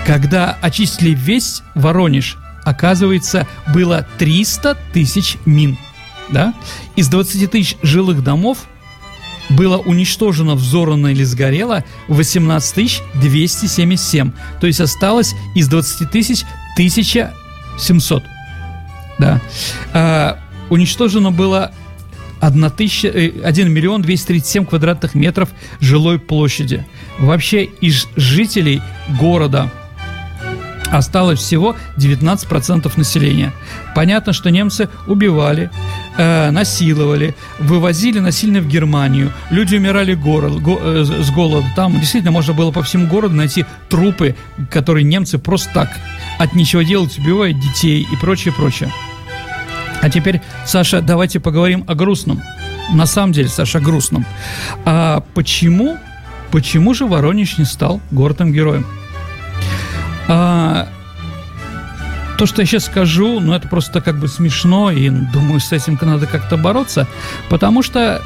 Когда 0.07 0.59
очистили 0.61 1.11
весь 1.11 1.63
Воронеж, 1.77 2.39
оказывается, 2.65 3.47
было 3.73 4.07
300 4.19 4.77
тысяч 4.93 5.37
мин. 5.47 5.79
Да? 6.31 6.55
Из 6.97 7.09
20 7.09 7.51
тысяч 7.51 7.77
жилых 7.83 8.25
домов 8.25 8.67
было 9.51 9.77
уничтожено, 9.77 10.55
взорвано 10.55 11.09
или 11.09 11.25
сгорело 11.25 11.85
18 12.09 13.03
277. 13.15 14.33
То 14.61 14.67
есть 14.67 14.81
осталось 14.81 15.35
из 15.55 15.69
20 15.69 16.11
тысяч 16.11 16.45
1700. 16.75 18.25
Да. 19.19 19.41
А, 19.93 20.39
уничтожено 20.71 21.31
было 21.31 21.73
1, 22.43 22.71
тысяча, 22.71 23.09
1 23.09 23.73
миллион 23.73 24.03
237 24.03 24.67
квадратных 24.67 25.15
метров 25.15 25.49
жилой 25.81 26.19
площади. 26.19 26.85
Вообще 27.21 27.65
из 27.65 28.09
жителей 28.17 28.83
города 29.21 29.71
осталось 30.91 31.39
всего 31.39 31.77
19% 31.97 32.93
населения. 32.97 33.53
Понятно, 33.95 34.33
что 34.33 34.51
немцы 34.51 34.89
убивали, 35.07 35.71
э, 36.19 36.51
насиловали, 36.51 37.37
вывозили 37.61 38.19
насильно 38.19 38.61
в 38.61 38.67
Германию, 38.67 39.33
люди 39.51 39.77
умирали 39.77 40.15
город, 40.15 40.61
го, 40.61 40.81
э, 40.83 41.05
с 41.05 41.31
голода. 41.31 41.67
Там 41.77 41.99
действительно 42.01 42.33
можно 42.33 42.55
было 42.55 42.73
по 42.73 42.83
всему 42.83 43.07
городу 43.07 43.37
найти 43.37 43.65
трупы, 43.89 44.35
которые 44.69 45.05
немцы 45.05 45.39
просто 45.39 45.71
так 45.73 45.91
от 46.39 46.55
нечего 46.55 46.85
делать 46.85 47.17
убивают 47.19 47.61
детей 47.61 48.05
и 48.13 48.17
прочее, 48.17 48.53
прочее. 48.53 48.91
А 50.03 50.11
теперь, 50.11 50.43
Саша, 50.67 51.01
давайте 51.01 51.39
поговорим 51.39 51.85
о 51.87 51.95
грустном. 51.95 52.43
На 52.93 53.07
самом 53.07 53.33
деле, 53.33 53.49
Саша, 53.49 53.79
о 53.79 53.81
грустном. 53.81 54.27
А 54.85 55.23
почему, 55.33 55.97
почему 56.51 56.93
же 56.93 57.07
Воронеж 57.07 57.57
не 57.57 57.65
стал 57.65 58.01
городом-героем? 58.11 58.85
А, 60.27 60.89
то, 62.37 62.47
что 62.47 62.63
я 62.63 62.67
сейчас 62.67 62.87
скажу, 62.87 63.39
ну, 63.39 63.53
это 63.53 63.69
просто 63.69 64.01
как 64.01 64.19
бы 64.19 64.27
смешно, 64.27 64.91
и 64.91 65.09
думаю, 65.09 65.61
с 65.61 65.71
этим 65.71 65.97
надо 66.03 66.27
как-то 66.27 66.57
бороться, 66.57 67.07
потому 67.49 67.83
что 67.83 68.21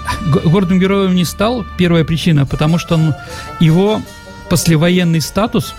городом 0.45 0.79
героем 0.79 1.15
не 1.15 1.27
стал, 1.27 1.67
первая 1.77 2.05
причина, 2.05 2.47
потому 2.47 2.79
что 2.79 2.95
он, 2.95 3.15
его 3.61 4.01
послевоенный 4.49 5.21
статус 5.21 5.75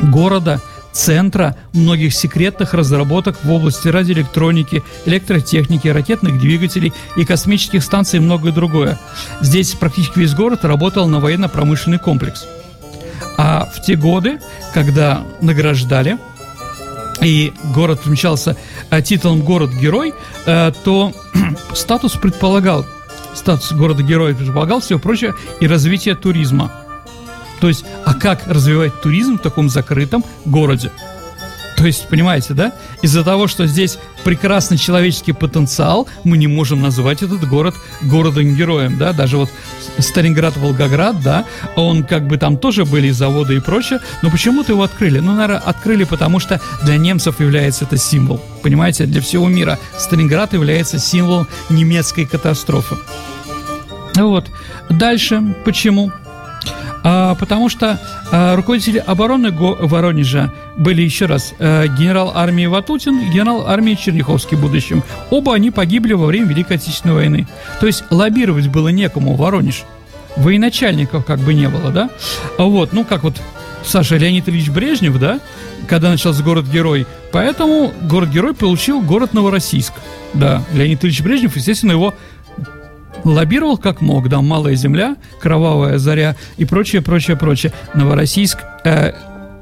города– 0.00 0.60
центра 0.94 1.56
многих 1.72 2.14
секретных 2.14 2.72
разработок 2.72 3.36
в 3.42 3.52
области 3.52 3.88
радиоэлектроники, 3.88 4.82
электротехники, 5.04 5.88
ракетных 5.88 6.38
двигателей 6.38 6.94
и 7.16 7.24
космических 7.24 7.82
станций 7.82 8.18
и 8.18 8.22
многое 8.22 8.52
другое. 8.52 8.98
Здесь 9.40 9.72
практически 9.72 10.20
весь 10.20 10.34
город 10.34 10.64
работал 10.64 11.06
на 11.08 11.20
военно-промышленный 11.20 11.98
комплекс. 11.98 12.46
А 13.36 13.68
в 13.74 13.82
те 13.82 13.96
годы, 13.96 14.40
когда 14.72 15.24
награждали, 15.40 16.18
и 17.20 17.52
город 17.74 18.00
отмечался 18.00 18.56
э, 18.90 19.02
титулом 19.02 19.42
«Город-герой», 19.42 20.14
э, 20.46 20.72
то 20.84 21.12
статус 21.74 22.12
предполагал, 22.12 22.86
статус 23.34 23.72
города-героя 23.72 24.34
предполагал, 24.34 24.80
все 24.80 24.98
прочее, 24.98 25.34
и 25.60 25.66
развитие 25.66 26.14
туризма– 26.14 26.72
то 27.64 27.68
есть, 27.68 27.86
а 28.04 28.12
как 28.12 28.46
развивать 28.46 29.00
туризм 29.00 29.38
в 29.38 29.40
таком 29.40 29.70
закрытом 29.70 30.22
городе? 30.44 30.90
То 31.78 31.86
есть, 31.86 32.06
понимаете, 32.10 32.52
да? 32.52 32.74
Из-за 33.00 33.24
того, 33.24 33.46
что 33.46 33.66
здесь 33.66 33.96
прекрасный 34.22 34.76
человеческий 34.76 35.32
потенциал, 35.32 36.06
мы 36.24 36.36
не 36.36 36.46
можем 36.46 36.82
назвать 36.82 37.22
этот 37.22 37.48
город 37.48 37.74
городом-героем, 38.02 38.98
да? 38.98 39.14
Даже 39.14 39.38
вот 39.38 39.48
Сталинград, 39.98 40.58
Волгоград, 40.58 41.22
да, 41.22 41.46
он 41.74 42.04
как 42.04 42.26
бы 42.26 42.36
там 42.36 42.58
тоже 42.58 42.84
были 42.84 43.08
заводы 43.08 43.56
и 43.56 43.60
прочее, 43.60 44.00
но 44.20 44.30
почему-то 44.30 44.72
его 44.72 44.82
открыли. 44.82 45.20
Ну, 45.20 45.32
наверное, 45.32 45.60
открыли, 45.60 46.04
потому 46.04 46.40
что 46.40 46.60
для 46.82 46.98
немцев 46.98 47.40
является 47.40 47.86
это 47.86 47.96
символ, 47.96 48.42
понимаете, 48.62 49.06
для 49.06 49.22
всего 49.22 49.48
мира. 49.48 49.78
Сталинград 49.96 50.52
является 50.52 50.98
символом 50.98 51.48
немецкой 51.70 52.26
катастрофы. 52.26 52.96
Вот. 54.16 54.50
Дальше, 54.90 55.56
почему? 55.64 56.12
А, 57.06 57.34
потому 57.34 57.68
что 57.68 58.00
а, 58.32 58.56
руководители 58.56 58.96
обороны 58.98 59.52
Воронежа 59.52 60.50
были 60.76 61.02
еще 61.02 61.26
раз 61.26 61.52
а, 61.58 61.86
генерал 61.86 62.32
армии 62.34 62.64
Ватутин 62.64 63.20
и 63.20 63.28
генерал 63.30 63.68
армии 63.68 63.94
Черняховский 63.94 64.56
в 64.56 64.62
будущем. 64.62 65.02
Оба 65.28 65.54
они 65.54 65.70
погибли 65.70 66.14
во 66.14 66.24
время 66.24 66.46
Великой 66.46 66.78
Отечественной 66.78 67.14
войны. 67.14 67.46
То 67.78 67.86
есть 67.86 68.04
лоббировать 68.10 68.68
было 68.68 68.88
некому 68.88 69.36
Воронеж. 69.36 69.84
Военачальников 70.36 71.26
как 71.26 71.40
бы 71.40 71.52
не 71.52 71.68
было, 71.68 71.92
да? 71.92 72.10
А 72.58 72.64
вот, 72.64 72.94
ну 72.94 73.04
как 73.04 73.22
вот 73.22 73.40
Саша 73.84 74.16
Леонид 74.16 74.48
Ильич 74.48 74.70
Брежнев, 74.70 75.18
да, 75.18 75.40
когда 75.86 76.10
начался 76.10 76.42
город-герой. 76.42 77.06
Поэтому 77.32 77.92
город-герой 78.02 78.54
получил 78.54 79.02
город 79.02 79.34
Новороссийск. 79.34 79.92
Да, 80.32 80.62
Леонид 80.72 81.04
Ильич 81.04 81.20
Брежнев, 81.20 81.54
естественно, 81.54 81.92
его 81.92 82.14
лоббировал 83.24 83.76
как 83.78 84.00
мог, 84.00 84.28
да, 84.28 84.40
«Малая 84.40 84.74
земля», 84.74 85.16
«Кровавая 85.40 85.98
заря» 85.98 86.36
и 86.56 86.64
прочее, 86.64 87.02
прочее, 87.02 87.36
прочее. 87.36 87.72
Новороссийск 87.94 88.58
э, 88.84 89.12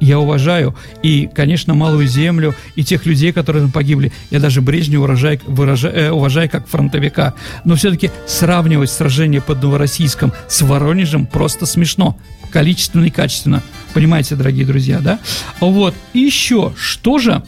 я 0.02 0.18
уважаю 0.18 0.74
и, 1.02 1.30
конечно, 1.32 1.74
малую 1.74 2.08
землю 2.08 2.56
и 2.74 2.82
тех 2.82 3.06
людей, 3.06 3.32
которые 3.32 3.62
там 3.62 3.70
погибли. 3.70 4.12
Я 4.30 4.40
даже 4.40 4.60
Брежнева 4.60 5.04
уважаю, 5.04 5.40
выражаю, 5.46 5.94
э, 5.94 6.10
уважаю 6.10 6.50
как 6.50 6.66
фронтовика. 6.66 7.34
Но 7.64 7.76
все-таки 7.76 8.10
сравнивать 8.26 8.90
сражение 8.90 9.40
под 9.40 9.62
Новороссийском 9.62 10.32
с 10.48 10.62
Воронежем 10.62 11.26
просто 11.26 11.66
смешно. 11.66 12.18
Количественно 12.50 13.04
и 13.04 13.10
качественно. 13.10 13.62
Понимаете, 13.94 14.34
дорогие 14.34 14.66
друзья, 14.66 14.98
да? 14.98 15.20
Вот. 15.60 15.94
Еще, 16.12 16.72
что 16.76 17.18
же 17.18 17.42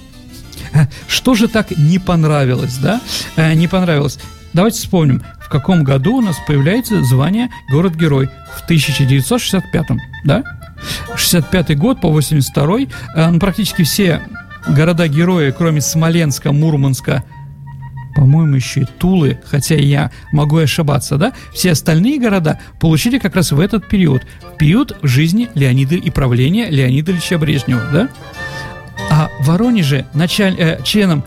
что 1.09 1.35
же 1.35 1.49
так 1.49 1.77
не 1.77 1.99
понравилось, 1.99 2.77
да? 2.77 3.01
Э, 3.37 3.53
не 3.55 3.67
понравилось. 3.67 4.19
Давайте 4.53 4.79
вспомним, 4.79 5.25
каком 5.55 5.85
году 5.85 6.17
у 6.17 6.21
нас 6.21 6.37
появляется 6.49 7.05
звание 7.05 7.49
«Город-герой» 7.71 8.29
в 8.57 8.65
1965, 8.65 9.87
да? 10.25 10.43
65 11.15 11.79
год 11.79 12.01
по 12.01 12.09
82 12.09 12.81
э, 12.81 13.31
ну, 13.31 13.39
практически 13.39 13.85
все 13.85 14.21
города-герои, 14.67 15.55
кроме 15.57 15.81
Смоленска, 15.81 16.51
Мурманска, 16.51 17.23
по-моему, 18.17 18.57
еще 18.57 18.81
и 18.81 18.85
Тулы, 18.99 19.39
хотя 19.47 19.77
я 19.77 20.11
могу 20.33 20.57
ошибаться, 20.57 21.19
да, 21.19 21.33
все 21.53 21.71
остальные 21.71 22.19
города 22.19 22.59
получили 22.81 23.21
как 23.21 23.37
раз 23.37 23.53
в 23.53 23.61
этот 23.61 23.87
период, 23.89 24.27
период 24.59 24.97
жизни 25.03 25.49
Леонида 25.55 25.95
и 25.95 26.11
правления 26.11 26.69
Леонида 26.69 27.13
Ильича 27.13 27.39
Брежнева, 27.39 27.85
да. 27.93 28.09
А 29.09 29.29
в 29.39 29.47
Воронеже 29.47 30.07
началь, 30.15 30.57
э, 30.59 30.83
членом 30.83 31.23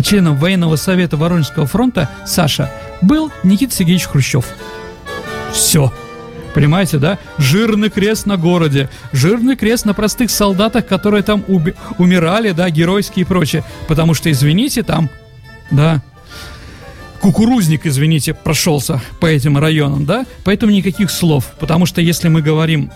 членом 0.00 0.36
военного 0.36 0.76
совета 0.76 1.16
Воронежского 1.16 1.66
фронта 1.66 2.08
Саша 2.24 2.70
был 3.02 3.30
Никита 3.42 3.74
Сергеевич 3.74 4.04
Хрущев. 4.06 4.46
Все. 5.52 5.92
Понимаете, 6.54 6.98
да? 6.98 7.18
Жирный 7.38 7.88
крест 7.90 8.26
на 8.26 8.36
городе, 8.36 8.88
жирный 9.12 9.56
крест 9.56 9.86
на 9.86 9.94
простых 9.94 10.30
солдатах, 10.30 10.86
которые 10.86 11.22
там 11.22 11.42
уби- 11.48 11.74
умирали, 11.98 12.52
да, 12.52 12.68
геройские 12.70 13.24
и 13.24 13.26
прочее. 13.26 13.64
Потому 13.88 14.12
что, 14.14 14.30
извините, 14.30 14.82
там, 14.82 15.08
да, 15.70 16.02
кукурузник, 17.20 17.86
извините, 17.86 18.34
прошелся 18.34 19.00
по 19.18 19.26
этим 19.26 19.56
районам, 19.56 20.04
да? 20.04 20.26
Поэтому 20.44 20.72
никаких 20.72 21.10
слов. 21.10 21.52
Потому 21.58 21.86
что 21.86 22.00
если 22.00 22.28
мы 22.28 22.42
говорим 22.42 22.90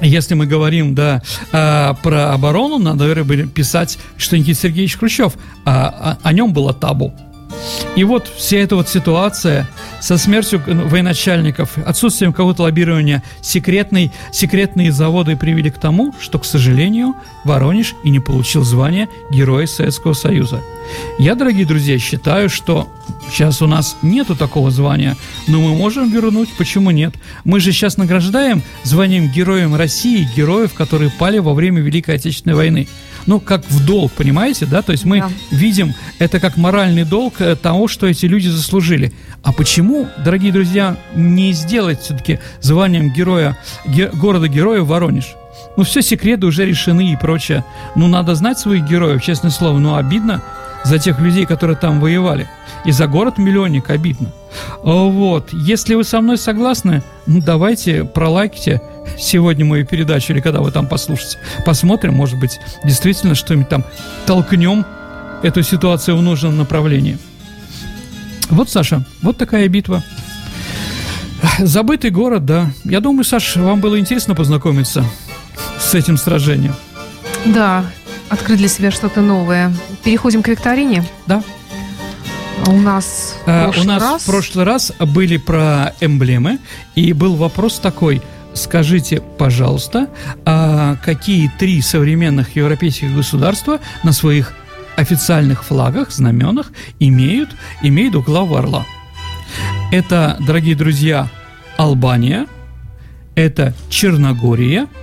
если 0.00 0.34
мы 0.34 0.46
говорим, 0.46 0.94
да, 0.94 1.22
э, 1.52 1.94
про 2.02 2.32
оборону, 2.32 2.78
надо, 2.78 3.04
наверное, 3.04 3.46
писать, 3.46 3.98
что 4.16 4.38
Никита 4.38 4.60
Сергеевич 4.60 4.96
Хрущев, 4.96 5.34
а, 5.64 6.18
а, 6.22 6.28
о 6.28 6.32
нем 6.32 6.52
было 6.52 6.72
табу. 6.72 7.14
И 7.96 8.04
вот 8.04 8.30
вся 8.36 8.58
эта 8.58 8.76
вот 8.76 8.88
ситуация 8.88 9.68
со 10.00 10.16
смертью 10.18 10.62
военачальников, 10.66 11.76
отсутствием 11.84 12.32
какого-то 12.32 12.62
лоббирования 12.62 13.22
секретной, 13.42 14.12
секретные 14.32 14.92
заводы 14.92 15.36
привели 15.36 15.70
к 15.70 15.78
тому, 15.78 16.14
что, 16.20 16.38
к 16.38 16.44
сожалению, 16.44 17.14
Воронеж 17.44 17.94
и 18.04 18.10
не 18.10 18.20
получил 18.20 18.62
звание 18.62 19.08
Героя 19.30 19.66
Советского 19.66 20.12
Союза. 20.12 20.60
Я, 21.18 21.34
дорогие 21.34 21.66
друзья, 21.66 21.98
считаю, 21.98 22.48
что 22.48 22.88
сейчас 23.30 23.60
у 23.60 23.66
нас 23.66 23.96
нету 24.02 24.36
такого 24.36 24.70
звания, 24.70 25.16
но 25.46 25.60
мы 25.60 25.76
можем 25.76 26.10
вернуть, 26.10 26.50
почему 26.56 26.90
нет? 26.90 27.14
Мы 27.44 27.60
же 27.60 27.72
сейчас 27.72 27.96
награждаем 27.96 28.62
званием 28.84 29.28
Героем 29.28 29.74
России 29.74 30.28
героев, 30.36 30.74
которые 30.74 31.10
пали 31.10 31.38
во 31.38 31.52
время 31.52 31.80
Великой 31.80 32.16
Отечественной 32.16 32.56
войны 32.56 32.88
ну, 33.28 33.40
как 33.40 33.62
в 33.68 33.84
долг, 33.84 34.10
понимаете, 34.12 34.64
да? 34.64 34.80
То 34.80 34.92
есть 34.92 35.04
мы 35.04 35.20
да. 35.20 35.30
видим 35.50 35.94
это 36.18 36.40
как 36.40 36.56
моральный 36.56 37.04
долг 37.04 37.34
э, 37.40 37.56
того, 37.56 37.86
что 37.86 38.06
эти 38.06 38.24
люди 38.24 38.48
заслужили. 38.48 39.12
А 39.42 39.52
почему, 39.52 40.08
дорогие 40.24 40.50
друзья, 40.50 40.96
не 41.14 41.52
сделать 41.52 42.00
все-таки 42.00 42.40
званием 42.62 43.10
героя, 43.10 43.58
ге, 43.84 44.10
города-героя 44.14 44.80
Воронеж? 44.80 45.34
Ну, 45.76 45.84
все 45.84 46.00
секреты 46.00 46.46
уже 46.46 46.64
решены 46.64 47.12
и 47.12 47.16
прочее. 47.16 47.66
Ну, 47.94 48.08
надо 48.08 48.34
знать 48.34 48.58
своих 48.58 48.84
героев, 48.84 49.22
честное 49.22 49.50
слово. 49.50 49.78
Ну, 49.78 49.96
обидно 49.96 50.42
за 50.84 50.98
тех 50.98 51.18
людей, 51.18 51.46
которые 51.46 51.76
там 51.76 52.00
воевали. 52.00 52.48
И 52.84 52.92
за 52.92 53.06
город-миллионник 53.06 53.90
обидно. 53.90 54.32
Вот. 54.82 55.52
Если 55.52 55.94
вы 55.94 56.04
со 56.04 56.20
мной 56.20 56.38
согласны, 56.38 57.02
ну, 57.26 57.40
давайте 57.40 58.04
пролайките 58.04 58.80
сегодня 59.18 59.64
мою 59.64 59.86
передачу 59.86 60.32
или 60.32 60.40
когда 60.40 60.60
вы 60.60 60.70
там 60.70 60.86
послушаете. 60.86 61.38
Посмотрим, 61.64 62.14
может 62.14 62.38
быть, 62.38 62.60
действительно 62.84 63.34
что-нибудь 63.34 63.68
там 63.68 63.84
толкнем 64.26 64.84
эту 65.42 65.62
ситуацию 65.62 66.16
в 66.16 66.22
нужном 66.22 66.56
направлении. 66.56 67.18
Вот, 68.50 68.70
Саша, 68.70 69.04
вот 69.22 69.36
такая 69.36 69.68
битва. 69.68 70.02
Забытый 71.58 72.10
город, 72.10 72.44
да. 72.46 72.70
Я 72.84 73.00
думаю, 73.00 73.24
Саша, 73.24 73.62
вам 73.62 73.80
было 73.80 73.98
интересно 73.98 74.34
познакомиться 74.34 75.04
с 75.78 75.94
этим 75.94 76.16
сражением. 76.16 76.74
Да, 77.44 77.84
открыть 78.28 78.58
для 78.58 78.68
себя 78.68 78.90
что-то 78.90 79.20
новое. 79.20 79.72
Переходим 80.04 80.42
к 80.42 80.48
викторине? 80.48 81.04
Да. 81.26 81.42
А 82.66 82.70
у 82.70 82.78
нас 82.78 83.36
в 83.44 83.48
а, 83.48 83.72
У 83.80 83.84
нас 83.84 84.02
раз... 84.02 84.22
в 84.22 84.26
прошлый 84.26 84.64
раз 84.64 84.92
были 84.98 85.36
про 85.36 85.94
эмблемы, 86.00 86.58
и 86.94 87.12
был 87.12 87.36
вопрос 87.36 87.78
такой– 87.78 88.22
скажите, 88.58 89.22
пожалуйста, 89.38 90.08
а 90.44 90.96
какие 90.96 91.50
три 91.58 91.80
современных 91.80 92.56
европейских 92.56 93.14
государства 93.14 93.80
на 94.02 94.12
своих 94.12 94.54
официальных 94.96 95.64
флагах, 95.64 96.10
знаменах 96.10 96.72
имеют, 96.98 97.50
имеют 97.82 98.14
главу 98.14 98.56
орла? 98.56 98.84
Это, 99.92 100.36
дорогие 100.40 100.74
друзья, 100.74 101.28
Албания, 101.76 102.46
это 103.34 103.74
Черногория– 103.88 104.86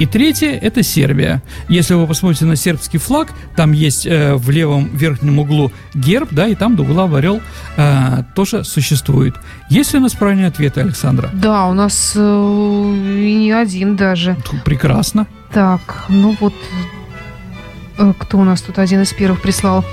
и 0.00 0.06
третье– 0.06 0.48
это 0.62 0.82
Сербия. 0.82 1.42
Если 1.68 1.92
вы 1.92 2.06
посмотрите 2.06 2.46
на 2.46 2.56
сербский 2.56 2.96
флаг, 2.96 3.28
там 3.54 3.72
есть 3.72 4.06
э, 4.06 4.34
в 4.34 4.48
левом 4.48 4.88
верхнем 4.96 5.38
углу 5.38 5.70
герб, 5.94 6.30
да, 6.32 6.48
и 6.48 6.54
там 6.54 6.74
до 6.74 6.84
угла 6.84 7.04
орел 7.04 7.42
э, 7.76 8.22
тоже 8.34 8.64
существует. 8.64 9.34
Есть 9.68 9.92
ли 9.92 9.98
у 9.98 10.02
нас 10.02 10.14
правильный 10.14 10.46
ответ, 10.46 10.78
Александра? 10.78 11.28
Да, 11.34 11.66
у 11.66 11.74
нас 11.74 12.14
э, 12.16 12.18
не 12.18 13.52
один 13.52 13.96
даже. 13.96 14.38
Прекрасно. 14.64 15.26
Так, 15.52 16.06
ну 16.08 16.34
вот, 16.40 16.54
э, 17.98 18.14
кто 18.18 18.38
у 18.38 18.44
нас 18.44 18.62
тут 18.62 18.78
один 18.78 19.02
из 19.02 19.12
первых 19.12 19.42
прислал? 19.42 19.84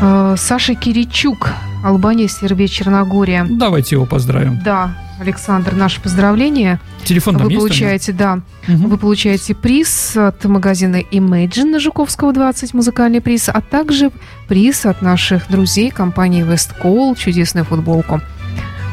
Э, 0.00 0.34
Саша 0.36 0.74
Киричук, 0.74 1.50
Албания, 1.84 2.26
Сербия, 2.26 2.66
Черногория. 2.66 3.46
Давайте 3.48 3.94
его 3.94 4.06
поздравим. 4.06 4.60
Да, 4.64 5.05
Александр, 5.18 5.74
наше 5.74 6.00
поздравление. 6.00 6.78
Телефон 7.04 7.36
там 7.36 7.48
Вы 7.48 7.54
получаете, 7.54 8.12
да, 8.12 8.40
угу. 8.68 8.88
вы 8.88 8.98
получаете 8.98 9.54
приз 9.54 10.16
от 10.16 10.44
магазина 10.44 11.00
Imagine 11.00 11.70
на 11.70 11.80
Жуковского 11.80 12.32
20, 12.32 12.74
музыкальный 12.74 13.20
приз, 13.20 13.48
а 13.48 13.60
также 13.60 14.10
приз 14.48 14.84
от 14.84 15.02
наших 15.02 15.50
друзей 15.50 15.90
компании 15.90 16.44
Westcall, 16.44 17.16
чудесную 17.18 17.64
футболку 17.64 18.20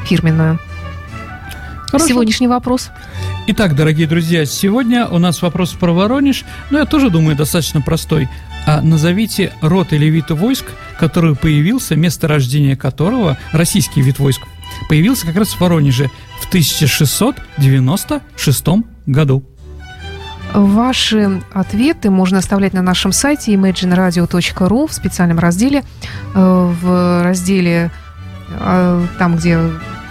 фирменную. 0.06 0.60
Хорошо. 1.88 2.08
Сегодняшний 2.08 2.48
вопрос. 2.48 2.90
Итак, 3.48 3.76
дорогие 3.76 4.08
друзья, 4.08 4.46
сегодня 4.46 5.06
у 5.06 5.20
нас 5.20 5.42
вопрос 5.42 5.74
про 5.74 5.92
Воронеж, 5.92 6.44
но 6.72 6.80
я 6.80 6.86
тоже 6.86 7.10
думаю 7.10 7.36
достаточно 7.36 7.82
простой. 7.82 8.30
А 8.66 8.82
назовите 8.82 9.52
род 9.62 9.92
или 9.92 10.06
вид 10.06 10.32
войск, 10.32 10.66
который 10.98 11.36
появился, 11.36 11.96
место 11.96 12.28
рождения 12.28 12.76
которого, 12.78 13.38
российский 13.52 14.02
вид 14.02 14.20
войск, 14.20 14.42
появился 14.88 15.26
как 15.26 15.36
раз 15.36 15.50
в 15.50 15.60
Воронеже 15.60 16.10
в 16.40 16.48
1696 16.48 18.68
году. 19.06 19.44
Ваши 20.54 21.42
ответы 21.52 22.12
можно 22.12 22.38
оставлять 22.38 22.74
на 22.74 22.84
нашем 22.84 23.12
сайте 23.12 23.54
imagineradio.ru 23.56 24.88
в 24.88 24.94
специальном 24.94 25.40
разделе, 25.40 25.84
э, 26.36 26.74
в 26.82 27.24
разделе 27.24 27.90
э, 28.50 29.08
там, 29.18 29.38
где 29.38 29.60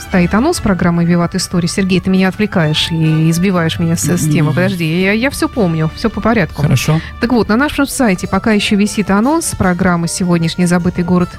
стоит 0.01 0.35
анонс 0.35 0.61
программы 0.61 1.05
«Виват 1.05 1.37
Истории». 1.37 1.69
Сергей, 1.69 2.01
ты 2.01 2.11
меня 2.11 2.29
отвлекаешь 2.29 2.91
и 2.91 3.31
избиваешь 3.31 3.79
меня 3.79 3.97
с, 3.97 4.05
с 4.05 4.29
темы. 4.29 4.51
Подожди, 4.51 5.01
я, 5.01 5.13
я 5.13 5.31
все 5.31 5.49
помню, 5.49 5.91
все 5.95 6.11
по 6.11 6.21
порядку. 6.21 6.63
Хорошо. 6.63 7.01
Так 7.21 7.33
вот, 7.33 7.49
на 7.49 7.57
нашем 7.57 7.87
сайте 7.87 8.27
пока 8.27 8.53
еще 8.53 8.75
висит 8.77 9.11
анонс 9.11 9.55
программы 9.57 10.09
«Сегодняшний 10.09 10.67
забытый 10.67 11.05
город 11.05 11.31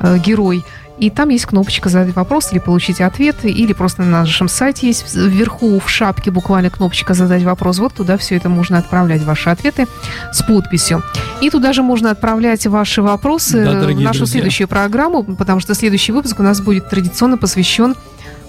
э, 0.00 0.18
герой». 0.18 0.64
И 1.02 1.10
там 1.10 1.30
есть 1.30 1.46
кнопочка 1.46 1.88
«Задать 1.88 2.14
вопрос» 2.14 2.52
или 2.52 2.60
«Получить 2.60 3.00
ответы», 3.00 3.50
или 3.50 3.72
просто 3.72 4.02
на 4.02 4.20
нашем 4.20 4.46
сайте 4.46 4.86
есть 4.86 5.16
вверху 5.16 5.80
в 5.80 5.90
шапке 5.90 6.30
буквально 6.30 6.70
кнопочка 6.70 7.12
«Задать 7.12 7.42
вопрос». 7.42 7.80
Вот 7.80 7.92
туда 7.92 8.16
все 8.16 8.36
это 8.36 8.48
можно 8.48 8.78
отправлять, 8.78 9.24
ваши 9.24 9.50
ответы 9.50 9.88
с 10.32 10.44
подписью. 10.44 11.02
И 11.40 11.50
туда 11.50 11.72
же 11.72 11.82
можно 11.82 12.12
отправлять 12.12 12.68
ваши 12.68 13.02
вопросы 13.02 13.64
да, 13.64 13.80
в 13.80 14.00
нашу 14.00 14.18
друзья. 14.18 14.26
следующую 14.26 14.68
программу, 14.68 15.24
потому 15.24 15.58
что 15.58 15.74
следующий 15.74 16.12
выпуск 16.12 16.38
у 16.38 16.44
нас 16.44 16.60
будет 16.60 16.88
традиционно 16.88 17.36
посвящен 17.36 17.96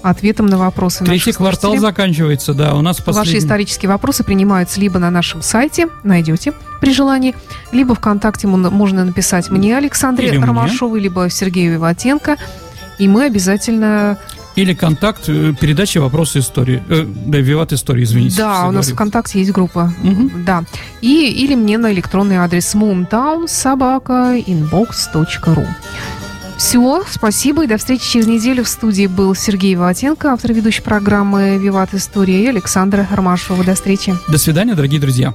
ответом 0.04 0.46
на 0.46 0.58
вопросы. 0.58 1.04
Третий 1.04 1.32
квартал 1.32 1.78
заканчивается, 1.78 2.54
да, 2.54 2.76
у 2.76 2.82
нас 2.82 2.98
последний. 2.98 3.34
Ваши 3.34 3.38
исторические 3.44 3.90
вопросы 3.90 4.24
принимаются 4.24 4.80
либо 4.80 5.00
на 5.00 5.10
нашем 5.10 5.42
сайте, 5.42 5.88
найдете 6.04 6.54
при 6.80 6.94
желании, 6.94 7.34
либо 7.72 7.96
ВКонтакте 7.96 8.48
можно 8.48 9.06
написать 9.06 9.50
мне, 9.50 9.78
Александре 9.78 10.28
Или 10.28 10.38
Ромашовой, 10.38 11.00
мне. 11.00 11.06
либо 11.06 11.30
Сергею 11.30 11.76
Иватенко, 11.76 12.38
и 13.00 13.08
мы 13.08 13.26
обязательно 13.26 14.20
или 14.56 14.76
контакт 14.76 15.28
э, 15.30 15.54
передачи 15.60 15.98
вопросы 15.98 16.38
истории. 16.40 16.84
Э, 16.88 17.06
да, 17.08 17.40
Виват 17.40 17.74
истории, 17.74 18.04
извините. 18.04 18.38
Да, 18.38 18.68
у 18.68 18.72
нас 18.72 18.86
говорит. 18.86 18.94
ВКонтакте 18.94 19.40
есть 19.40 19.52
группа. 19.52 19.92
Угу. 20.04 20.30
Да. 20.46 20.64
И, 21.02 21.26
или 21.44 21.56
мне 21.56 21.80
на 21.80 21.92
электронный 21.92 22.36
адрес 22.38 22.76
moontown.inbox.ru 22.76 25.68
все, 26.58 27.04
спасибо 27.10 27.64
и 27.64 27.68
до 27.68 27.78
встречи 27.78 28.10
через 28.10 28.28
неделю. 28.28 28.64
В 28.64 28.68
студии 28.68 29.08
был 29.08 29.36
Сергей 29.36 29.76
Ватенко, 29.76 30.32
автор 30.32 30.54
ведущей 30.54 30.82
программы 30.82 31.58
«Виват 31.58 31.94
История» 31.94 32.44
и 32.44 32.48
Александра 32.48 33.08
Ромашова. 33.12 33.64
До 33.64 33.76
встречи. 33.76 34.16
До 34.28 34.38
свидания, 34.38 34.76
дорогие 34.76 35.00
друзья. 35.00 35.34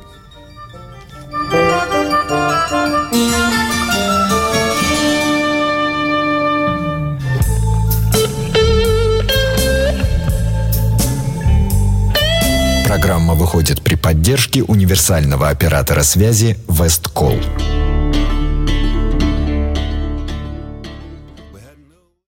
Программа 12.87 13.35
выходит 13.35 13.83
при 13.83 13.95
поддержке 13.95 14.63
универсального 14.63 15.49
оператора 15.49 16.03
связи 16.03 16.57
«Весткол». 16.69 17.35